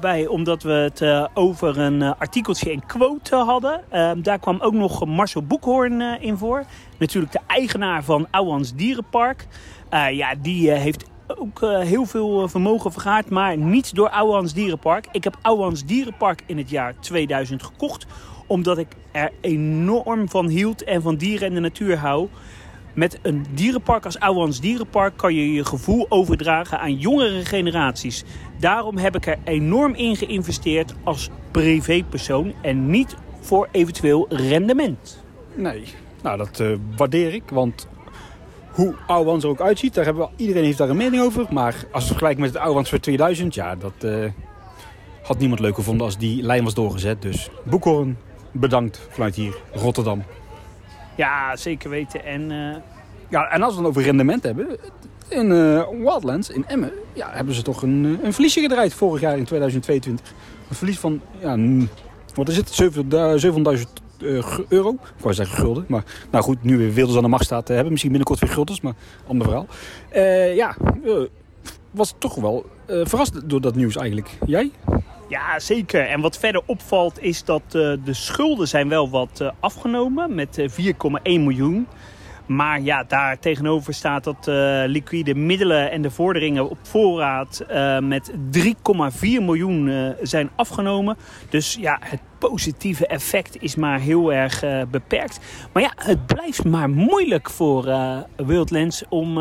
bij 0.00 0.26
omdat 0.26 0.62
we 0.62 0.70
het 0.72 1.28
over 1.34 1.78
een 1.78 2.02
artikeltje 2.02 2.72
in 2.72 2.86
quote 2.86 3.36
hadden. 3.36 3.80
Ehm, 3.90 4.22
daar 4.22 4.38
kwam 4.38 4.60
ook 4.60 4.72
nog 4.72 5.06
Marcel 5.06 5.42
Boekhoorn 5.42 6.00
in 6.00 6.36
voor. 6.36 6.64
Natuurlijk 6.98 7.32
de 7.32 7.40
eigenaar 7.46 8.04
van 8.04 8.26
Ouwans 8.30 8.74
Dierenpark. 8.74 9.46
Ja, 10.10 10.34
die 10.34 10.70
heeft 10.70 11.04
ook 11.36 11.62
uh, 11.62 11.78
heel 11.78 12.04
veel 12.04 12.48
vermogen 12.48 12.92
vergaard, 12.92 13.30
maar 13.30 13.56
niet 13.56 13.94
door 13.94 14.08
Ouwans 14.08 14.52
Dierenpark. 14.54 15.08
Ik 15.12 15.24
heb 15.24 15.38
Ouwans 15.42 15.84
Dierenpark 15.84 16.42
in 16.46 16.58
het 16.58 16.70
jaar 16.70 16.94
2000 17.00 17.62
gekocht, 17.62 18.06
omdat 18.46 18.78
ik 18.78 18.88
er 19.12 19.32
enorm 19.40 20.28
van 20.28 20.48
hield 20.48 20.84
en 20.84 21.02
van 21.02 21.16
dieren 21.16 21.48
en 21.48 21.54
de 21.54 21.60
natuur 21.60 21.96
hou. 21.96 22.28
Met 22.94 23.18
een 23.22 23.46
dierenpark 23.54 24.04
als 24.04 24.18
Ouwans 24.18 24.60
Dierenpark 24.60 25.16
kan 25.16 25.34
je 25.34 25.52
je 25.52 25.64
gevoel 25.64 26.06
overdragen 26.08 26.80
aan 26.80 26.94
jongere 26.94 27.44
generaties. 27.44 28.24
Daarom 28.58 28.96
heb 28.96 29.16
ik 29.16 29.26
er 29.26 29.38
enorm 29.44 29.94
in 29.94 30.16
geïnvesteerd 30.16 30.94
als 31.04 31.30
privépersoon 31.50 32.52
en 32.62 32.90
niet 32.90 33.16
voor 33.40 33.68
eventueel 33.72 34.26
rendement. 34.28 35.24
Nee, 35.54 35.84
nou 36.22 36.36
dat 36.36 36.62
waardeer 36.96 37.34
ik, 37.34 37.42
want 37.50 37.88
hoe 38.78 38.94
Ouwans 39.06 39.44
er 39.44 39.50
ook 39.50 39.60
uitziet, 39.60 39.94
daar 39.94 40.04
hebben 40.04 40.22
we, 40.22 40.42
iedereen 40.42 40.64
heeft 40.64 40.78
daar 40.78 40.88
een 40.88 40.96
mening 40.96 41.22
over. 41.22 41.46
Maar 41.50 41.74
als 41.92 42.02
we 42.02 42.08
vergelijken 42.08 42.40
met 42.40 42.52
het 42.52 42.62
Ouwans 42.62 42.88
voor 42.88 43.00
2000, 43.00 43.54
ja, 43.54 43.76
dat 43.76 43.92
uh, 44.04 44.24
had 45.22 45.38
niemand 45.38 45.60
leuk 45.60 45.74
gevonden 45.74 46.06
als 46.06 46.18
die 46.18 46.42
lijn 46.42 46.64
was 46.64 46.74
doorgezet. 46.74 47.22
Dus 47.22 47.50
Boekhoorn, 47.64 48.16
bedankt 48.52 49.00
vanuit 49.10 49.34
hier, 49.34 49.56
Rotterdam. 49.72 50.22
Ja, 51.14 51.56
zeker 51.56 51.90
weten. 51.90 52.24
En, 52.24 52.50
uh... 52.50 52.76
ja, 53.28 53.50
en 53.50 53.62
als 53.62 53.74
we 53.74 53.80
het 53.80 53.88
over 53.88 54.02
rendement 54.02 54.42
hebben, 54.42 54.76
in 55.28 55.50
uh, 55.50 55.88
Wildlands, 55.88 56.50
in 56.50 56.64
Emmen, 56.66 56.92
ja, 57.12 57.30
hebben 57.32 57.54
ze 57.54 57.62
toch 57.62 57.82
een, 57.82 58.18
een 58.22 58.32
verliesje 58.32 58.60
gedraaid 58.60 58.94
vorig 58.94 59.20
jaar 59.20 59.36
in 59.36 59.44
2022. 59.44 60.32
Een 60.68 60.76
verlies 60.76 60.98
van, 60.98 61.20
ja, 61.38 61.58
wat 62.34 62.48
is 62.48 62.56
het, 62.56 62.70
700 62.70 63.78
uh, 63.78 63.84
euro. 64.68 64.90
Ik 64.90 65.22
wou 65.22 65.34
zeggen 65.34 65.56
gulden. 65.58 65.84
Maar 65.88 66.04
nou 66.30 66.44
goed, 66.44 66.62
nu 66.62 66.78
weer 66.78 66.92
Wilders 66.92 67.16
aan 67.16 67.22
de 67.22 67.28
macht 67.28 67.44
staat, 67.44 67.62
uh, 67.62 67.74
hebben 67.74 67.90
misschien 67.90 68.12
binnenkort 68.12 68.40
weer 68.40 68.50
guldens. 68.50 68.80
Maar 68.80 68.94
ander 69.26 69.46
verhaal. 69.46 69.66
Uh, 70.14 70.56
ja, 70.56 70.76
was 71.90 72.14
toch 72.18 72.34
wel 72.34 72.66
verrast 72.86 73.48
door 73.48 73.60
dat 73.60 73.74
nieuws 73.74 73.96
eigenlijk. 73.96 74.38
Jij? 74.46 74.70
Ja, 75.28 75.58
zeker. 75.58 76.06
En 76.06 76.20
wat 76.20 76.38
verder 76.38 76.62
opvalt 76.66 77.22
is 77.22 77.44
dat 77.44 77.62
de 77.70 78.00
schulden 78.10 78.68
zijn 78.68 78.88
wel 78.88 79.10
wat 79.10 79.52
afgenomen 79.60 80.34
met 80.34 80.68
4,1 80.70 80.82
miljoen. 81.22 81.86
Maar 82.46 82.80
ja, 82.80 83.04
daar 83.04 83.38
tegenover 83.38 83.94
staat 83.94 84.24
dat 84.24 84.46
liquide 84.86 85.34
middelen 85.34 85.90
en 85.90 86.02
de 86.02 86.10
vorderingen 86.10 86.70
op 86.70 86.78
voorraad 86.82 87.64
met 88.00 88.32
3,4 88.50 88.64
miljoen 89.20 90.14
zijn 90.22 90.50
afgenomen. 90.56 91.16
Dus 91.48 91.76
ja, 91.80 91.98
het 92.00 92.20
positieve 92.38 93.06
effect 93.06 93.62
is 93.62 93.76
maar 93.76 94.00
heel 94.00 94.32
erg 94.32 94.64
beperkt. 94.90 95.38
Maar 95.72 95.82
ja, 95.82 95.92
het 95.96 96.26
blijft 96.26 96.64
maar 96.64 96.90
moeilijk 96.90 97.50
voor 97.50 97.94
Wildlands 98.36 99.04
om 99.08 99.38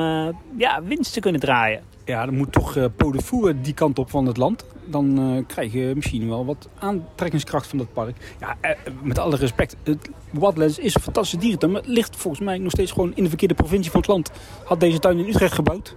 ja, 0.58 0.84
winst 0.84 1.14
te 1.14 1.20
kunnen 1.20 1.42
draaien. 1.42 1.82
Ja, 2.06 2.22
er 2.22 2.34
moet 2.34 2.52
toch 2.52 2.76
uh, 2.76 2.86
voeren 3.12 3.62
die 3.62 3.74
kant 3.74 4.00
op 4.00 4.10
van 4.10 4.26
het 4.26 4.38
land. 4.38 4.66
Dan 4.86 5.20
uh, 5.20 5.44
krijg 5.48 5.74
je 5.74 5.92
misschien 5.96 6.30
wel 6.30 6.46
wat 6.46 6.70
aantrekkingskracht 6.80 7.68
van 7.68 7.78
dat 7.78 7.94
park. 7.94 8.36
Ja, 8.40 8.58
uh, 8.62 8.72
met 9.02 9.20
alle 9.20 9.36
respect, 9.36 9.76
het 9.84 10.10
Wildlands 10.30 10.80
is 10.80 10.96
een 10.96 11.02
fantastische 11.02 11.40
dierentuin. 11.40 11.72
Maar 11.72 11.82
het 11.82 11.90
ligt 11.90 12.16
volgens 12.16 12.44
mij 12.44 12.58
nog 12.58 12.72
steeds 12.72 12.92
gewoon 12.92 13.12
in 13.16 13.24
de 13.24 13.30
verkeerde 13.30 13.54
provincie 13.54 13.92
van 13.92 14.00
het 14.00 14.10
land. 14.10 14.32
Had 14.64 14.80
deze 14.80 15.00
tuin 15.00 15.20
in 15.20 15.28
Utrecht 15.28 15.54
gebouwd, 15.54 15.96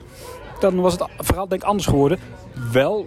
dan 0.60 0.80
was 0.80 0.92
het 0.92 1.06
verhaal 1.18 1.48
denk 1.48 1.62
ik 1.62 1.68
anders 1.68 1.86
geworden. 1.86 2.18
Wel 2.72 3.06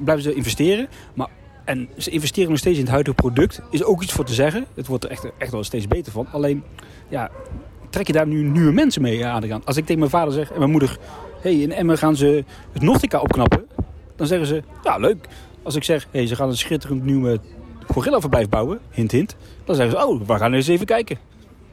blijven 0.00 0.22
ze 0.22 0.34
investeren, 0.34 0.88
maar 1.14 1.28
en 1.68 1.88
ze 1.96 2.10
investeren 2.10 2.50
nog 2.50 2.58
steeds 2.58 2.76
in 2.76 2.82
het 2.82 2.92
huidige 2.92 3.16
product. 3.16 3.60
Is 3.70 3.84
ook 3.84 4.02
iets 4.02 4.12
voor 4.12 4.24
te 4.24 4.34
zeggen. 4.34 4.66
Het 4.74 4.86
wordt 4.86 5.04
er 5.04 5.10
echt, 5.10 5.26
echt 5.38 5.52
wel 5.52 5.64
steeds 5.64 5.88
beter 5.88 6.12
van. 6.12 6.26
Alleen, 6.32 6.62
ja, 7.08 7.30
trek 7.90 8.06
je 8.06 8.12
daar 8.12 8.26
nu 8.26 8.42
nieuwe 8.42 8.72
mensen 8.72 9.02
mee 9.02 9.26
aan 9.26 9.40
de 9.40 9.46
gang? 9.46 9.64
Als 9.64 9.76
ik 9.76 9.84
tegen 9.84 9.98
mijn 9.98 10.10
vader 10.10 10.32
zeg 10.32 10.52
en 10.52 10.58
mijn 10.58 10.70
moeder 10.70 10.98
hey, 11.40 11.54
in 11.54 11.72
Emmen 11.72 11.98
gaan 11.98 12.16
ze 12.16 12.44
het 12.72 12.82
Nortica 12.82 13.20
opknappen. 13.20 13.66
Dan 14.16 14.26
zeggen 14.26 14.46
ze, 14.46 14.62
ja 14.82 14.96
leuk. 14.96 15.28
Als 15.62 15.74
ik 15.74 15.84
zeg, 15.84 16.06
hey, 16.10 16.26
ze 16.26 16.36
gaan 16.36 16.48
een 16.48 16.56
schitterend 16.56 17.04
nieuwe 17.04 17.40
gorillaverblijf 17.86 18.48
bouwen, 18.48 18.80
hint 18.90 19.10
hint, 19.10 19.36
dan 19.64 19.76
zeggen 19.76 19.98
ze, 19.98 20.06
oh, 20.06 20.26
we 20.26 20.36
gaan 20.36 20.52
eens 20.52 20.68
even 20.68 20.86
kijken. 20.86 21.18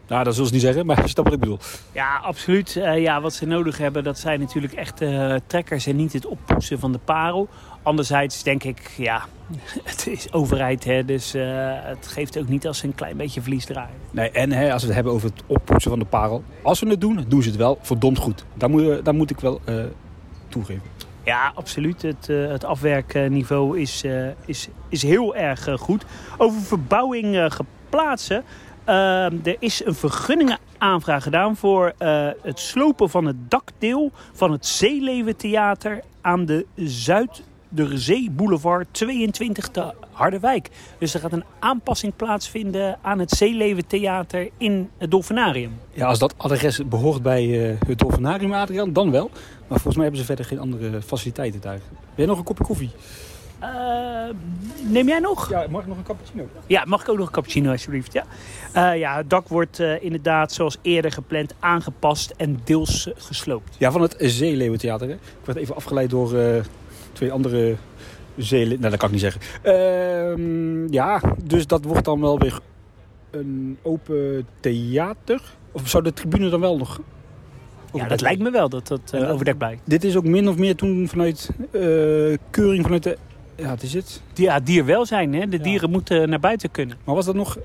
Nou, 0.07 0.23
dat 0.23 0.33
zullen 0.33 0.47
ze 0.47 0.53
niet 0.53 0.63
zeggen, 0.63 0.85
maar 0.85 1.01
je 1.01 1.07
snapt 1.07 1.27
wat 1.27 1.33
ik 1.37 1.39
bedoel. 1.39 1.59
Ja, 1.91 2.17
absoluut. 2.23 2.75
Uh, 2.75 3.01
ja, 3.01 3.21
wat 3.21 3.33
ze 3.33 3.45
nodig 3.45 3.77
hebben, 3.77 4.03
dat 4.03 4.19
zijn 4.19 4.39
natuurlijk 4.39 4.73
echt 4.73 5.01
uh, 5.01 5.35
trekkers 5.47 5.85
en 5.85 5.95
niet 5.95 6.13
het 6.13 6.25
oppoetsen 6.25 6.79
van 6.79 6.91
de 6.91 6.97
parel. 6.97 7.47
Anderzijds 7.83 8.43
denk 8.43 8.63
ik, 8.63 8.91
ja, 8.97 9.25
het 9.83 10.07
is 10.07 10.33
overheid, 10.33 10.83
hè, 10.83 11.05
dus 11.05 11.35
uh, 11.35 11.43
het 11.67 12.07
geeft 12.07 12.37
ook 12.37 12.47
niet 12.47 12.67
als 12.67 12.77
ze 12.77 12.85
een 12.85 12.95
klein 12.95 13.17
beetje 13.17 13.41
verlies 13.41 13.65
draaien. 13.65 13.95
Nee, 14.11 14.29
en 14.29 14.51
hè, 14.51 14.73
als 14.73 14.81
we 14.81 14.87
het 14.87 14.95
hebben 14.95 15.13
over 15.13 15.29
het 15.29 15.43
oppoetsen 15.45 15.89
van 15.89 15.99
de 15.99 16.05
parel, 16.05 16.43
als 16.61 16.79
we 16.79 16.89
het 16.89 17.01
doen, 17.01 17.25
doen 17.27 17.41
ze 17.41 17.49
het 17.49 17.57
wel 17.57 17.79
verdomd 17.81 18.17
goed. 18.17 18.45
Daar 18.53 18.69
moet, 18.69 19.05
daar 19.05 19.15
moet 19.15 19.29
ik 19.29 19.39
wel 19.39 19.61
toegeven. 20.49 20.95
Ja, 21.25 21.51
absoluut. 21.55 22.01
Het, 22.01 22.27
uh, 22.29 22.47
het 22.47 22.63
afwerkniveau 22.63 23.79
is, 23.79 24.03
uh, 24.03 24.27
is, 24.45 24.67
is 24.89 25.03
heel 25.03 25.35
erg 25.35 25.67
uh, 25.67 25.77
goed. 25.77 26.05
Over 26.37 26.61
verbouwing 26.61 27.53
geplaatsen. 27.53 28.43
Er 28.85 29.55
is 29.59 29.85
een 29.85 29.95
vergunningenaanvraag 29.95 31.23
gedaan 31.23 31.55
voor 31.55 31.93
het 32.41 32.59
slopen 32.59 33.09
van 33.09 33.25
het 33.25 33.51
dakdeel 33.51 34.11
van 34.33 34.51
het 34.51 34.65
Zeeleventheater 34.65 36.01
aan 36.21 36.45
de 36.45 36.65
Zuid 36.75 37.43
de 37.75 37.97
Zeeboulevard 37.97 38.87
22 38.91 39.67
te 39.67 39.93
Harderwijk. 40.11 40.69
Dus 40.97 41.13
er 41.13 41.19
gaat 41.19 41.31
een 41.31 41.43
aanpassing 41.59 42.15
plaatsvinden 42.15 42.97
aan 43.01 43.19
het 43.19 43.31
Zeeleventheater 43.31 44.49
in 44.57 44.89
het 44.97 45.11
Dolfinarium. 45.11 45.71
Ja, 45.91 46.07
als 46.07 46.19
dat 46.19 46.33
adres 46.37 46.81
behoort 46.87 47.21
bij 47.21 47.45
uh, 47.45 47.79
het 47.87 47.99
Dolfinarium, 47.99 48.53
Adriaan, 48.53 48.93
dan 48.93 49.11
wel. 49.11 49.29
Maar 49.67 49.79
volgens 49.79 49.95
mij 49.95 50.03
hebben 50.03 50.21
ze 50.21 50.25
verder 50.25 50.45
geen 50.45 50.59
andere 50.59 51.01
faciliteiten 51.01 51.61
daar. 51.61 51.79
Ben 51.89 52.25
je 52.25 52.25
nog 52.25 52.37
een 52.37 52.43
kopje 52.43 52.63
koffie? 52.63 52.89
Uh, 53.65 54.35
neem 54.91 55.07
jij 55.07 55.19
nog? 55.19 55.49
Ja, 55.49 55.65
mag 55.69 55.81
ik 55.81 55.87
nog 55.87 55.97
een 55.97 56.03
cappuccino? 56.03 56.47
Ja, 56.67 56.83
mag 56.85 57.01
ik 57.01 57.09
ook 57.09 57.17
nog 57.17 57.25
een 57.25 57.33
cappuccino 57.33 57.71
alsjeblieft? 57.71 58.13
Ja, 58.13 58.25
uh, 58.75 58.99
ja 58.99 59.15
het 59.15 59.29
dak 59.29 59.47
wordt 59.47 59.79
uh, 59.79 60.03
inderdaad 60.03 60.51
zoals 60.51 60.77
eerder 60.81 61.11
gepland 61.11 61.53
aangepast 61.59 62.33
en 62.37 62.59
deels 62.63 63.09
gesloopt. 63.15 63.75
Ja, 63.77 63.91
van 63.91 64.01
het 64.01 64.15
Zeeleeuwentheater. 64.19 65.09
Ik 65.09 65.17
werd 65.43 65.57
even 65.57 65.75
afgeleid 65.75 66.09
door 66.09 66.35
twee 67.13 67.31
andere 67.31 67.75
zeelen. 68.37 68.79
Nou, 68.79 68.89
dat 68.89 68.99
kan 68.99 69.07
ik 69.07 69.13
niet 69.13 69.23
zeggen. 69.23 69.41
Uh, 69.63 70.89
ja, 70.89 71.21
dus 71.43 71.67
dat 71.67 71.85
wordt 71.85 72.05
dan 72.05 72.21
wel 72.21 72.39
weer 72.39 72.59
een 73.31 73.77
open 73.81 74.47
theater. 74.59 75.41
Of 75.71 75.89
zou 75.89 76.03
de 76.03 76.13
tribune 76.13 76.49
dan 76.49 76.59
wel 76.59 76.77
nog... 76.77 76.99
Ja, 77.93 78.07
dat 78.07 78.21
lijkt 78.21 78.41
me 78.41 78.51
wel 78.51 78.69
dat 78.69 78.87
dat 78.87 79.11
uh, 79.15 79.31
overdekt 79.31 79.57
bij. 79.57 79.79
Dit 79.83 80.03
is 80.03 80.15
ook 80.15 80.23
min 80.23 80.47
of 80.47 80.57
meer 80.57 80.75
toen 80.75 81.07
vanuit 81.07 81.49
uh, 81.71 82.37
keuring 82.49 82.83
vanuit 82.83 83.03
de... 83.03 83.17
Ja, 83.55 83.69
wat 83.69 83.81
is 83.81 83.93
het? 83.93 84.21
Ja, 84.33 84.59
dierwelzijn. 84.59 85.33
Hè? 85.33 85.47
De 85.47 85.59
dieren 85.59 85.89
moeten 85.89 86.29
naar 86.29 86.39
buiten 86.39 86.71
kunnen. 86.71 86.97
Maar 87.03 87.15
was 87.15 87.25
dat 87.25 87.35
nog 87.35 87.57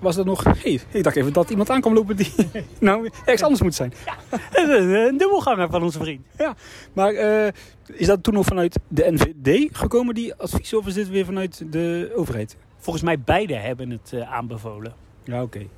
was 0.00 0.16
dat 0.16 0.24
nog... 0.24 0.44
Hey, 0.44 0.80
ik 0.90 1.02
dacht 1.02 1.16
even 1.16 1.32
dat 1.32 1.50
iemand 1.50 1.70
aankwam 1.70 1.94
lopen 1.94 2.16
die 2.16 2.32
nou 2.80 3.10
ergens 3.18 3.42
anders 3.42 3.62
moet 3.62 3.74
zijn. 3.74 3.92
Ja, 4.04 4.16
een 5.08 5.16
dubbelganger 5.18 5.70
van 5.70 5.82
onze 5.82 5.98
vriend. 5.98 6.26
Ja, 6.38 6.54
maar 6.92 7.12
uh, 7.12 7.46
is 7.92 8.06
dat 8.06 8.22
toen 8.22 8.34
nog 8.34 8.46
vanuit 8.46 8.78
de 8.88 9.10
NVD 9.10 9.76
gekomen, 9.76 10.14
die 10.14 10.34
advies, 10.34 10.74
of 10.74 10.86
is 10.86 10.94
dit 10.94 11.08
weer 11.08 11.24
vanuit 11.24 11.72
de 11.72 12.12
overheid? 12.14 12.56
Volgens 12.78 13.04
mij 13.04 13.20
beide 13.20 13.54
hebben 13.54 13.90
het 13.90 14.10
uh, 14.14 14.32
aanbevolen. 14.32 14.94
Ja, 15.24 15.42
oké. 15.42 15.56
Okay. 15.56 15.68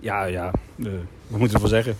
Ja, 0.00 0.24
ja, 0.24 0.52
uh, 0.76 0.92
wat 1.26 1.38
moeten 1.38 1.60
we 1.60 1.64
ervan 1.64 1.68
zeggen? 1.68 1.96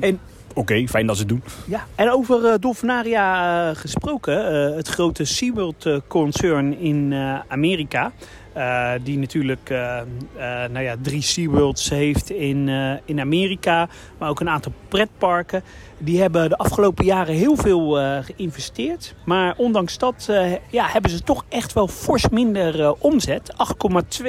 En 0.00 0.20
Oké, 0.54 0.86
fijn 0.88 1.06
dat 1.06 1.16
ze 1.16 1.22
het 1.22 1.30
doen. 1.30 1.42
Ja, 1.66 1.86
en 1.94 2.10
over 2.10 2.44
uh, 2.44 2.54
Dolfinaria 2.60 3.68
uh, 3.70 3.76
gesproken. 3.76 4.54
Uh, 4.54 4.76
het 4.76 4.88
grote 4.88 5.24
SeaWorld-concern 5.24 6.78
in 6.78 7.14
Amerika. 7.48 8.12
Uh, 8.56 8.92
die 9.02 9.18
natuurlijk 9.18 9.70
uh, 9.70 10.00
uh, 10.36 10.42
nou 10.42 10.80
ja, 10.80 10.96
drie 11.02 11.22
SeaWorlds 11.22 11.90
heeft 11.90 12.30
in, 12.30 12.68
in 13.04 13.20
Amerika. 13.20 13.88
Maar 14.18 14.28
ook 14.28 14.40
een 14.40 14.48
aantal 14.48 14.72
pretparken. 14.88 15.62
Die 15.98 16.20
hebben 16.20 16.48
de 16.48 16.56
afgelopen 16.56 17.04
jaren 17.04 17.34
heel 17.34 17.56
veel 17.56 17.90
geïnvesteerd. 18.22 19.14
Maar 19.24 19.54
ondanks 19.56 19.98
dat 19.98 20.30
ja, 20.70 20.86
hebben 20.86 21.10
ze 21.10 21.22
toch 21.22 21.44
echt 21.48 21.72
wel 21.72 21.88
fors 21.88 22.28
minder 22.28 22.92
omzet. 22.92 23.54
8,2 24.18 24.24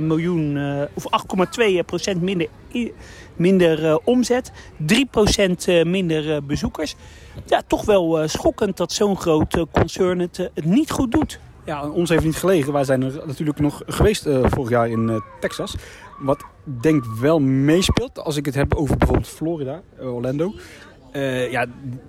miljoen 0.00 0.58
of 0.94 1.04
8,2 1.58 1.84
procent 1.86 2.22
minder, 2.22 2.48
minder 3.36 4.00
omzet. 4.04 4.52
3 4.76 5.06
procent 5.06 5.66
minder 5.84 6.44
bezoekers. 6.44 6.94
Ja, 7.46 7.62
toch 7.66 7.84
wel 7.84 8.28
schokkend 8.28 8.76
dat 8.76 8.92
zo'n 8.92 9.16
groot 9.16 9.66
concern 9.72 10.18
het 10.18 10.50
niet 10.64 10.90
goed 10.90 11.12
doet. 11.12 11.40
Ja, 11.66 11.88
ons 11.88 12.08
heeft 12.08 12.24
niet 12.24 12.36
gelegen. 12.36 12.72
Wij 12.72 12.84
zijn 12.84 13.02
er 13.02 13.22
natuurlijk 13.26 13.58
nog 13.58 13.82
geweest 13.86 14.26
uh, 14.26 14.44
vorig 14.44 14.70
jaar 14.70 14.88
in 14.88 15.08
uh, 15.08 15.16
Texas. 15.40 15.76
Wat 16.18 16.44
denk 16.64 17.04
wel 17.20 17.40
meespeelt, 17.40 18.18
als 18.18 18.36
ik 18.36 18.44
het 18.44 18.54
heb 18.54 18.74
over 18.74 18.96
bijvoorbeeld 18.96 19.28
Florida, 19.28 19.82
uh, 20.00 20.14
Orlando. 20.14 20.52
ja, 21.50 21.66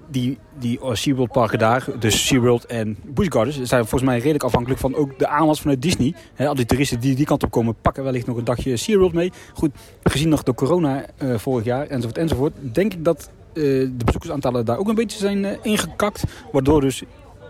die, 0.10 0.38
die 0.60 0.80
SeaWorld 0.91 1.32
parken 1.32 1.60
daar, 1.60 1.86
dus 2.00 2.28
SeaWorld 2.28 2.65
en 2.65 2.98
Busch 3.06 3.32
Gardens, 3.32 3.62
zijn 3.62 3.82
volgens 3.82 4.10
mij 4.10 4.17
redelijk 4.17 4.43
afhankelijk 4.43 4.80
van 4.80 4.96
ook 4.96 5.20
de 5.20 5.28
aanwas 5.28 5.62
vanuit 5.62 5.82
Disney. 5.82 6.15
Al 6.38 6.56
die 6.56 6.65
toeristen 6.65 7.00
die 7.00 7.15
die 7.15 7.26
kant 7.26 7.43
op 7.43 7.52
komen, 7.52 7.76
pakken 7.82 8.04
wellicht 8.04 8.28
nog 8.28 8.38
een 8.38 8.43
dagje 8.43 8.78
SeaWorld 8.78 9.13
mee. 9.13 9.32
Goed, 9.54 9.72
gezien 10.04 10.30
nog 10.30 10.43
de 10.43 10.54
corona 10.54 11.06
vorig 11.36 11.65
jaar 11.65 11.88
enzovoort 11.88 12.17
enzovoort, 12.17 12.54
denk 12.62 12.93
ik 12.93 13.06
dat 13.06 13.30
de 13.54 14.04
bezoekersaantallen 14.06 14.65
daar 14.65 14.78
ook 14.78 14.88
een 14.88 14.96
beetje 14.96 15.20
zijn 15.20 15.63
ingekakt. 15.63 16.24
Waardoor 16.52 16.82
dus 16.82 17.04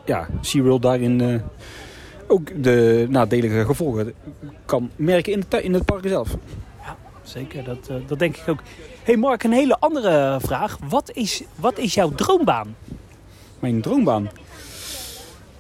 ja, 0.06 0.28
SeaWorld 0.42 0.82
daarin 0.82 1.42
ook 2.28 2.64
de 2.64 3.06
nadelige 3.10 3.66
gevolgen 3.66 4.14
kan 4.66 4.90
merken 4.96 5.32
in, 5.34 5.44
het, 5.50 5.64
in 5.64 5.74
het 5.74 5.86
park 5.86 6.08
zelf. 6.08 6.36
Ja, 6.84 6.96
zeker. 7.24 7.64
Dat, 7.64 7.88
uh, 7.92 7.96
dat 8.08 8.20
denk 8.20 8.38
ik 8.38 8.48
ook. 8.48 8.60
hey 9.04 9.18
Mark, 9.18 9.44
een 9.44 9.52
hele 9.52 9.80
andere 9.80 10.38
vraag. 10.42 10.78
Wat 10.90 11.12
is, 11.14 11.44
wat 11.56 11.78
is 11.78 11.94
jouw 11.94 12.12
droombaan? 12.12 12.76
Mijn 13.60 13.82
droombaan? 13.82 14.30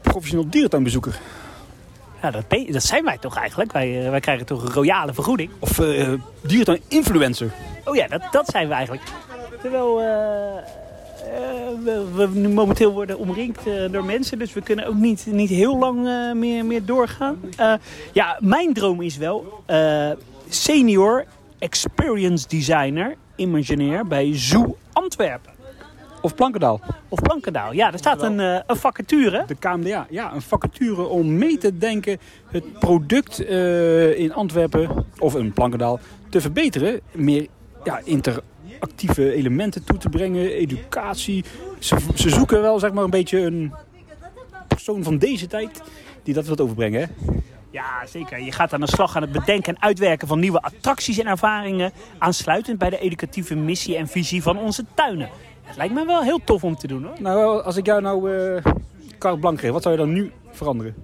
Professioneel 0.01 0.49
dierentuinbezoeker. 0.49 1.19
Ja, 2.21 2.31
dat, 2.31 2.43
dat 2.71 2.83
zijn 2.83 3.03
wij 3.03 3.17
toch 3.17 3.37
eigenlijk? 3.37 3.71
Wij, 3.71 4.03
uh, 4.03 4.09
wij 4.09 4.19
krijgen 4.19 4.45
toch 4.45 4.63
een 4.63 4.73
royale 4.73 5.13
vergoeding? 5.13 5.49
Of 5.59 5.79
uh, 5.79 6.13
dierentuin-influencer. 6.41 7.51
Oh 7.85 7.95
ja, 7.95 8.07
dat, 8.07 8.21
dat 8.31 8.47
zijn 8.47 8.67
we 8.67 8.73
eigenlijk. 8.73 9.03
Terwijl... 9.61 10.01
Uh, 10.01 10.76
we, 11.83 12.05
we, 12.15 12.49
momenteel 12.49 12.93
worden 12.93 13.17
omringd 13.17 13.67
uh, 13.67 13.91
door 13.91 14.05
mensen, 14.05 14.39
dus 14.39 14.53
we 14.53 14.61
kunnen 14.61 14.85
ook 14.85 14.95
niet, 14.95 15.25
niet 15.25 15.49
heel 15.49 15.77
lang 15.77 16.05
uh, 16.05 16.33
meer, 16.33 16.65
meer 16.65 16.85
doorgaan. 16.85 17.39
ja, 18.13 18.37
mijn 18.39 18.73
droom 18.73 19.01
is 19.01 19.17
wel 19.17 19.63
senior 20.49 21.25
experience 21.59 22.47
designer, 22.47 23.15
imagineer 23.35 24.07
bij 24.07 24.37
Zoo 24.37 24.77
Antwerpen. 24.93 25.55
Of 26.21 26.35
Plankendaal. 26.35 26.81
Of 27.09 27.21
Plankendaal, 27.21 27.73
ja. 27.73 27.91
Er 27.91 27.97
staat 27.97 28.21
een, 28.21 28.39
een 28.39 28.75
vacature. 28.75 29.43
De 29.47 29.55
KMDA, 29.55 30.07
ja. 30.09 30.33
Een 30.33 30.41
vacature 30.41 31.03
om 31.03 31.37
mee 31.37 31.57
te 31.57 31.77
denken 31.77 32.19
het 32.51 32.79
product 32.79 33.39
in 34.17 34.33
Antwerpen, 34.33 35.05
of 35.19 35.35
in 35.35 35.53
Plankendaal, 35.53 35.99
te 36.29 36.41
verbeteren. 36.41 36.99
Meer 37.11 37.47
ja, 37.83 38.01
inter 38.03 38.41
actieve 38.79 39.33
elementen 39.33 39.83
toe 39.83 39.97
te 39.97 40.09
brengen, 40.09 40.51
educatie. 40.51 41.43
Ze, 41.79 41.97
ze 42.15 42.29
zoeken 42.29 42.61
wel 42.61 42.79
zeg 42.79 42.91
maar 42.93 43.03
een 43.03 43.09
beetje 43.09 43.39
een 43.39 43.73
persoon 44.67 45.03
van 45.03 45.17
deze 45.17 45.47
tijd 45.47 45.81
die 46.23 46.33
dat 46.33 46.45
wilt 46.45 46.61
overbrengen. 46.61 47.01
Hè? 47.01 47.31
Ja, 47.71 48.05
zeker. 48.05 48.39
Je 48.39 48.51
gaat 48.51 48.73
aan 48.73 48.79
de 48.79 48.87
slag 48.87 49.15
aan 49.15 49.21
het 49.21 49.31
bedenken 49.31 49.75
en 49.75 49.81
uitwerken 49.81 50.27
van 50.27 50.39
nieuwe 50.39 50.61
attracties 50.61 51.19
en 51.19 51.27
ervaringen. 51.27 51.91
Aansluitend 52.17 52.77
bij 52.77 52.89
de 52.89 52.99
educatieve 52.99 53.55
missie 53.55 53.97
en 53.97 54.07
visie 54.07 54.41
van 54.41 54.57
onze 54.57 54.85
tuinen. 54.93 55.29
Het 55.63 55.77
lijkt 55.77 55.93
me 55.93 56.05
wel 56.05 56.21
heel 56.21 56.39
tof 56.43 56.63
om 56.63 56.75
te 56.75 56.87
doen 56.87 57.03
hoor. 57.03 57.15
Nou, 57.19 57.63
als 57.63 57.77
ik 57.77 57.85
jou 57.85 58.01
nou 58.01 58.31
uh, 58.31 58.63
carte 59.17 59.39
blanc 59.39 59.59
geef, 59.59 59.71
wat 59.71 59.81
zou 59.81 59.95
je 59.95 60.01
dan 60.01 60.13
nu 60.13 60.31
veranderen? 60.51 60.95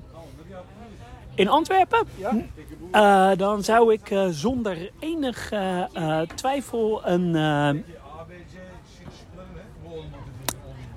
In 1.36 1.50
Antwerpen? 1.50 2.08
Ja. 2.16 2.36
Uh, 3.32 3.38
dan 3.38 3.64
zou 3.64 3.94
ik 3.94 4.10
uh, 4.12 4.26
zonder 4.30 4.92
enig 5.00 5.52
uh, 5.54 6.22
twijfel 6.36 7.02
een, 7.08 7.34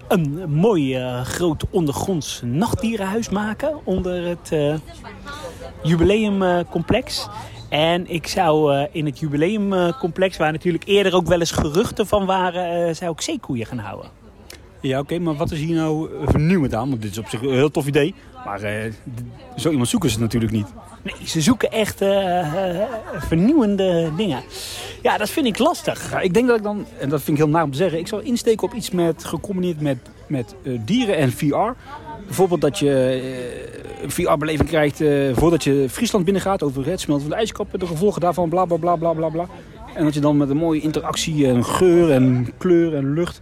een 0.09 0.51
mooi 0.51 0.99
groot 1.25 1.65
ondergronds 1.71 2.41
nachtdierenhuis 2.45 3.29
maken 3.29 3.81
onder 3.85 4.27
het 4.27 4.81
jubileumcomplex. 5.83 7.29
En 7.69 8.11
ik 8.11 8.27
zou 8.27 8.87
in 8.93 9.07
het 9.07 9.19
jubileumcomplex, 9.19 10.37
waar 10.37 10.53
natuurlijk 10.53 10.85
eerder 10.85 11.15
ook 11.15 11.27
wel 11.27 11.41
eens 11.41 11.51
geruchten 11.51 12.07
van 12.07 12.27
waren, 12.27 12.97
zou 12.97 13.13
ik 13.13 13.21
zeekoeien 13.21 13.67
gaan 13.67 13.79
houden. 13.79 14.26
Ja, 14.87 14.99
oké, 14.99 15.19
maar 15.19 15.35
wat 15.35 15.51
is 15.51 15.59
hier 15.59 15.77
nou 15.77 16.09
vernieuwend 16.25 16.75
aan? 16.75 16.89
Want 16.89 17.03
dit 17.03 17.11
is 17.11 17.19
op 17.19 17.29
zich 17.29 17.43
een 17.43 17.53
heel 17.53 17.71
tof 17.71 17.87
idee. 17.87 18.15
Maar 18.45 18.91
zo 19.57 19.71
iemand 19.71 19.89
zoeken 19.89 20.11
ze 20.11 20.21
natuurlijk 20.21 20.53
niet. 20.53 20.67
Nee, 21.03 21.29
ze 21.29 21.41
zoeken 21.41 21.71
echt 21.71 22.03
uh, 22.03 22.81
vernieuwende 23.17 24.11
dingen. 24.17 24.43
Ja, 25.03 25.19
dat 25.19 25.31
vind 25.31 25.47
ik 25.47 25.59
lastig. 25.59 26.11
Ja, 26.11 26.21
ik 26.21 26.35
denk 26.35 26.47
dat 26.47 26.57
ik 26.57 26.63
dan, 26.63 26.87
en 26.99 27.09
dat 27.09 27.23
vind 27.23 27.39
ik 27.39 27.45
heel 27.45 27.53
naar 27.53 27.63
om 27.63 27.71
te 27.71 27.77
zeggen... 27.77 27.99
ik 27.99 28.09
zou 28.09 28.23
insteken 28.23 28.67
op 28.67 28.75
iets 28.75 28.91
met, 28.91 29.25
gecombineerd 29.25 29.81
met, 29.81 29.99
met 30.27 30.55
uh, 30.63 30.81
dieren 30.85 31.17
en 31.17 31.33
VR. 31.33 31.73
bijvoorbeeld 32.27 32.61
dat 32.61 32.79
je 32.79 32.91
eh, 32.91 34.03
een 34.03 34.11
VR-beleving 34.11 34.69
krijgt 34.69 35.01
eh, 35.01 35.09
voordat 35.33 35.65
je 35.65 35.87
Friesland 35.91 36.25
binnengaat 36.25 36.63
over 36.63 36.87
het 36.87 37.01
smelten 37.01 37.27
van 37.27 37.35
de 37.35 37.41
ijskappen, 37.41 37.79
de 37.79 37.87
gevolgen 37.87 38.21
daarvan, 38.21 38.49
bla 38.49 38.65
bla 38.65 38.77
bla 38.77 38.97
bla 38.97 39.13
bla 39.13 39.29
bla. 39.29 39.47
En 39.95 40.05
dat 40.05 40.15
je 40.15 40.21
dan 40.21 40.37
met 40.37 40.51
een 40.51 40.57
mooie 40.57 40.81
interactie 40.81 41.47
en 41.47 41.65
geur 41.65 42.11
en 42.11 42.53
kleur 42.59 42.95
en 42.95 43.13
lucht 43.13 43.41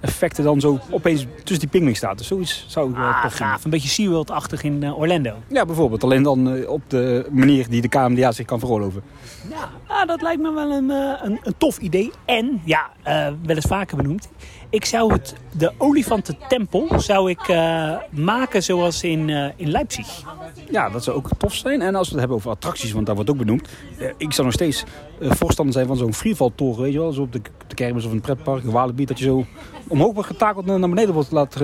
effecten 0.00 0.44
dan 0.44 0.60
zo 0.60 0.78
opeens 0.90 1.26
tussen 1.38 1.58
die 1.58 1.68
pingwing 1.68 1.96
staat. 1.96 2.18
Dus 2.18 2.26
zoiets 2.26 2.64
zou 2.68 2.90
ik 2.90 2.96
wel 2.96 3.04
Ah, 3.06 3.22
tof 3.22 3.32
vinden. 3.34 3.48
gaaf. 3.48 3.64
Een 3.64 3.70
beetje 3.70 3.88
SeaWorld-achtig 3.88 4.62
in 4.62 4.82
eh, 4.82 4.98
Orlando. 4.98 5.34
Ja, 5.48 5.64
bijvoorbeeld. 5.66 6.04
Alleen 6.04 6.22
dan 6.22 6.54
eh, 6.56 6.68
op 6.70 6.82
de 6.86 7.26
manier 7.30 7.68
die 7.68 7.80
de 7.80 7.88
KMDA 7.88 8.32
zich 8.32 8.46
kan 8.46 8.58
veroorloven. 8.58 9.02
Ja, 9.50 9.68
ah, 9.86 10.06
dat 10.06 10.22
lijkt 10.22 10.42
me 10.42 10.52
wel 10.52 10.70
een, 10.70 10.90
eh, 10.90 11.12
een, 11.22 11.38
een 11.42 11.54
tof 11.58 11.78
idee. 11.78 12.10
En, 12.24 12.60
ja, 12.64 12.90
eh, 13.02 13.26
wel 13.42 13.56
eens 13.56 13.64
vaker 13.66 13.96
benoemd. 13.96 14.28
Ik 14.70 14.84
zou 14.84 15.12
het, 15.12 15.34
de 15.52 15.72
olifantentempel 15.78 17.00
zou 17.00 17.30
ik 17.30 17.48
eh, 17.48 17.96
maken 18.10 18.62
zoals 18.62 19.02
in, 19.02 19.30
eh, 19.30 19.48
in 19.56 19.70
Leipzig. 19.70 20.22
Ja, 20.70 20.90
dat 20.90 21.04
zou 21.04 21.16
ook 21.16 21.28
tof 21.38 21.54
zijn. 21.54 21.82
En 21.82 21.94
als 21.94 22.06
we 22.06 22.10
het 22.10 22.18
hebben 22.20 22.36
over 22.36 22.50
attracties, 22.50 22.92
want 22.92 23.06
daar 23.06 23.14
wordt 23.14 23.30
ook 23.30 23.36
benoemd. 23.36 23.68
eh, 23.98 24.08
ik 24.16 24.32
zou 24.32 24.46
nog 24.46 24.52
steeds 24.56 24.84
voorstander 25.20 25.74
zijn 25.74 25.86
van 25.86 25.96
zo'n 25.96 26.14
freefall-toren, 26.14 26.82
weet 26.82 26.92
je 26.92 26.98
wel. 26.98 27.12
Zo 27.12 27.22
op 27.22 27.32
de, 27.32 27.40
de 27.66 27.74
kermis 27.74 28.04
of 28.04 28.12
een 28.12 28.20
pretpark, 28.20 28.64
een 28.64 28.70
Walibi. 28.70 29.04
Dat 29.04 29.18
je 29.18 29.24
zo 29.24 29.44
omhoog 29.88 30.14
wordt 30.14 30.28
getakeld 30.28 30.68
en 30.68 30.80
naar 30.80 30.88
beneden 30.88 31.14
wordt, 31.14 31.58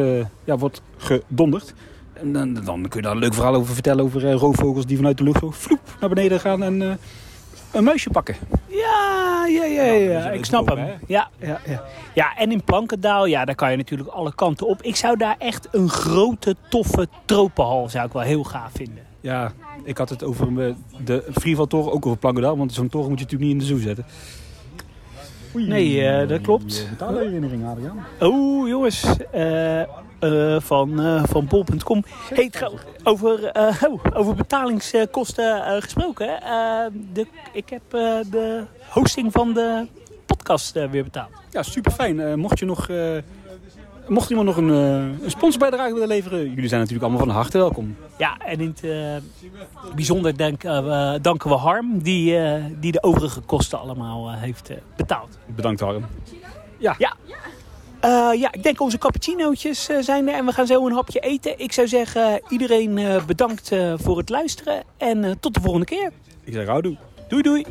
ja, 0.45 0.57
wordt 0.59 0.83
gedonderd. 0.97 1.75
En 2.13 2.33
dan, 2.33 2.55
dan 2.55 2.89
kun 2.89 3.01
je 3.01 3.03
daar 3.07 3.13
een 3.13 3.19
leuk 3.19 3.35
verhaal 3.35 3.55
over 3.55 3.75
vertellen 3.75 4.05
over 4.05 4.33
roofvogels 4.33 4.87
die 4.87 4.97
vanuit 4.97 5.19
de 5.19 5.25
lucht 5.25 5.41
zo 5.41 5.51
vloep 5.51 5.97
naar 6.01 6.09
beneden 6.09 6.41
gaan 6.41 6.63
en 6.63 6.99
een 7.75 7.85
muisje 7.85 8.11
pakken. 8.11 8.37
Ja, 8.67 9.47
ja, 9.49 9.65
ja, 9.65 9.83
ja. 9.83 10.31
ik 10.31 10.45
snap 10.45 10.69
hem. 10.69 10.79
Ja, 11.07 11.29
ja, 11.39 11.61
ja. 11.67 11.83
ja, 12.15 12.37
en 12.37 12.53
in 12.53 12.65
Plankendaal, 12.65 13.27
ja, 13.27 13.45
daar 13.45 13.55
kan 13.55 13.71
je 13.71 13.77
natuurlijk 13.77 14.09
alle 14.09 14.35
kanten 14.35 14.67
op. 14.67 14.83
Ik 14.83 14.97
zou 14.97 15.17
daar 15.17 15.37
echt 15.39 15.69
een 15.71 15.89
grote, 15.89 16.57
toffe 16.69 17.09
tropenhal 17.25 17.89
zou 17.89 18.07
ik 18.07 18.13
wel 18.13 18.23
heel 18.23 18.45
gaaf 18.45 18.71
vinden. 18.75 19.03
Ja, 19.21 19.53
ik 19.85 19.99
had 19.99 20.09
het 20.09 20.23
over 20.25 20.67
eh, 20.67 20.75
de 21.05 21.25
freefall-toren, 21.33 21.93
ook 21.93 22.07
over 22.07 22.19
Plankendaal. 22.19 22.57
Want 22.57 22.73
zo'n 22.73 22.89
toren 22.89 23.09
moet 23.09 23.19
je 23.19 23.25
natuurlijk 23.25 23.53
niet 23.53 23.63
in 23.63 23.69
de 23.69 23.75
zoo 23.75 23.87
zetten. 23.87 24.05
Oei. 25.57 25.67
Nee, 25.67 26.07
eh, 26.07 26.29
dat 26.29 26.41
klopt. 26.41 26.77
Je 26.77 26.87
betaalherinnering, 26.91 27.67
Adriaan. 27.67 28.05
Oh, 28.21 28.69
jongens. 28.69 29.05
eh, 29.31 29.83
eh, 30.19 30.61
van, 30.61 31.01
eh 31.01 31.23
van 31.25 31.47
bol.com. 31.47 32.05
Hey, 32.35 32.51
over, 33.03 33.45
eh, 33.45 33.83
oh, 33.89 34.05
over 34.13 34.35
betalingskosten 34.35 35.83
gesproken. 35.83 36.27
de, 37.13 37.27
ik 37.53 37.69
heb 37.69 37.83
de 38.31 38.65
hosting 38.89 39.33
van 39.33 39.53
de 39.53 39.87
podcast 40.27 40.73
weer 40.73 41.05
betaald. 41.05 41.31
Ja, 41.51 41.63
super 41.63 41.93
fijn. 41.93 42.39
mocht 42.39 42.59
je 42.59 42.65
nog, 42.65 42.89
mocht 44.09 44.31
iemand 44.31 44.47
nog 44.47 44.57
een, 44.57 44.69
een 44.69 45.31
sponsorbijdrage 45.31 45.93
willen 45.93 46.09
leveren, 46.09 46.39
jullie 46.51 46.69
zijn 46.69 46.81
natuurlijk 46.81 47.09
allemaal 47.09 47.27
van 47.27 47.35
harte 47.35 47.59
welkom. 47.59 47.97
Ja, 48.19 48.39
en 48.39 48.61
in 48.61 48.75
het 48.81 49.23
bijzonder 49.95 50.37
denk, 50.37 50.63
danken 51.23 51.51
we 51.51 51.57
Harm, 51.57 52.03
die, 52.03 52.39
die 52.81 52.93
de 52.93 53.03
overige 53.03 53.41
kosten 53.41 53.81
allemaal 53.81 54.33
heeft 54.33 54.71
betaald. 54.97 55.39
Bedankt 55.47 55.81
Harm. 55.81 56.05
Ja, 56.79 56.95
ja, 56.99 57.17
ik 58.53 58.63
denk 58.63 58.81
onze 58.81 58.99
cappuccinootjes 58.99 59.89
eh, 59.89 59.97
zijn 60.01 60.29
er 60.29 60.35
en 60.35 60.47
we 60.47 60.53
gaan 60.53 60.67
zo 60.67 60.87
een 60.87 60.93
hapje 60.93 61.21
eten. 61.21 61.59
Ik 61.59 61.73
zou 61.73 61.89
zeggen, 61.89 62.43
iedereen 62.49 62.99
eh, 62.99 63.25
bedankt 63.25 63.73
eh, 63.73 63.95
voor 63.97 64.19
het 64.19 64.29
luisteren 64.29 64.83
en 64.97 65.25
eh, 65.25 65.31
tot 65.41 65.55
de 65.55 65.61
volgende 65.61 65.87
keer. 65.87 66.13
Ik 66.45 66.53
zeg 66.53 66.67
houdoe. 66.67 66.97
Doei 67.29 67.43
doei! 67.43 67.65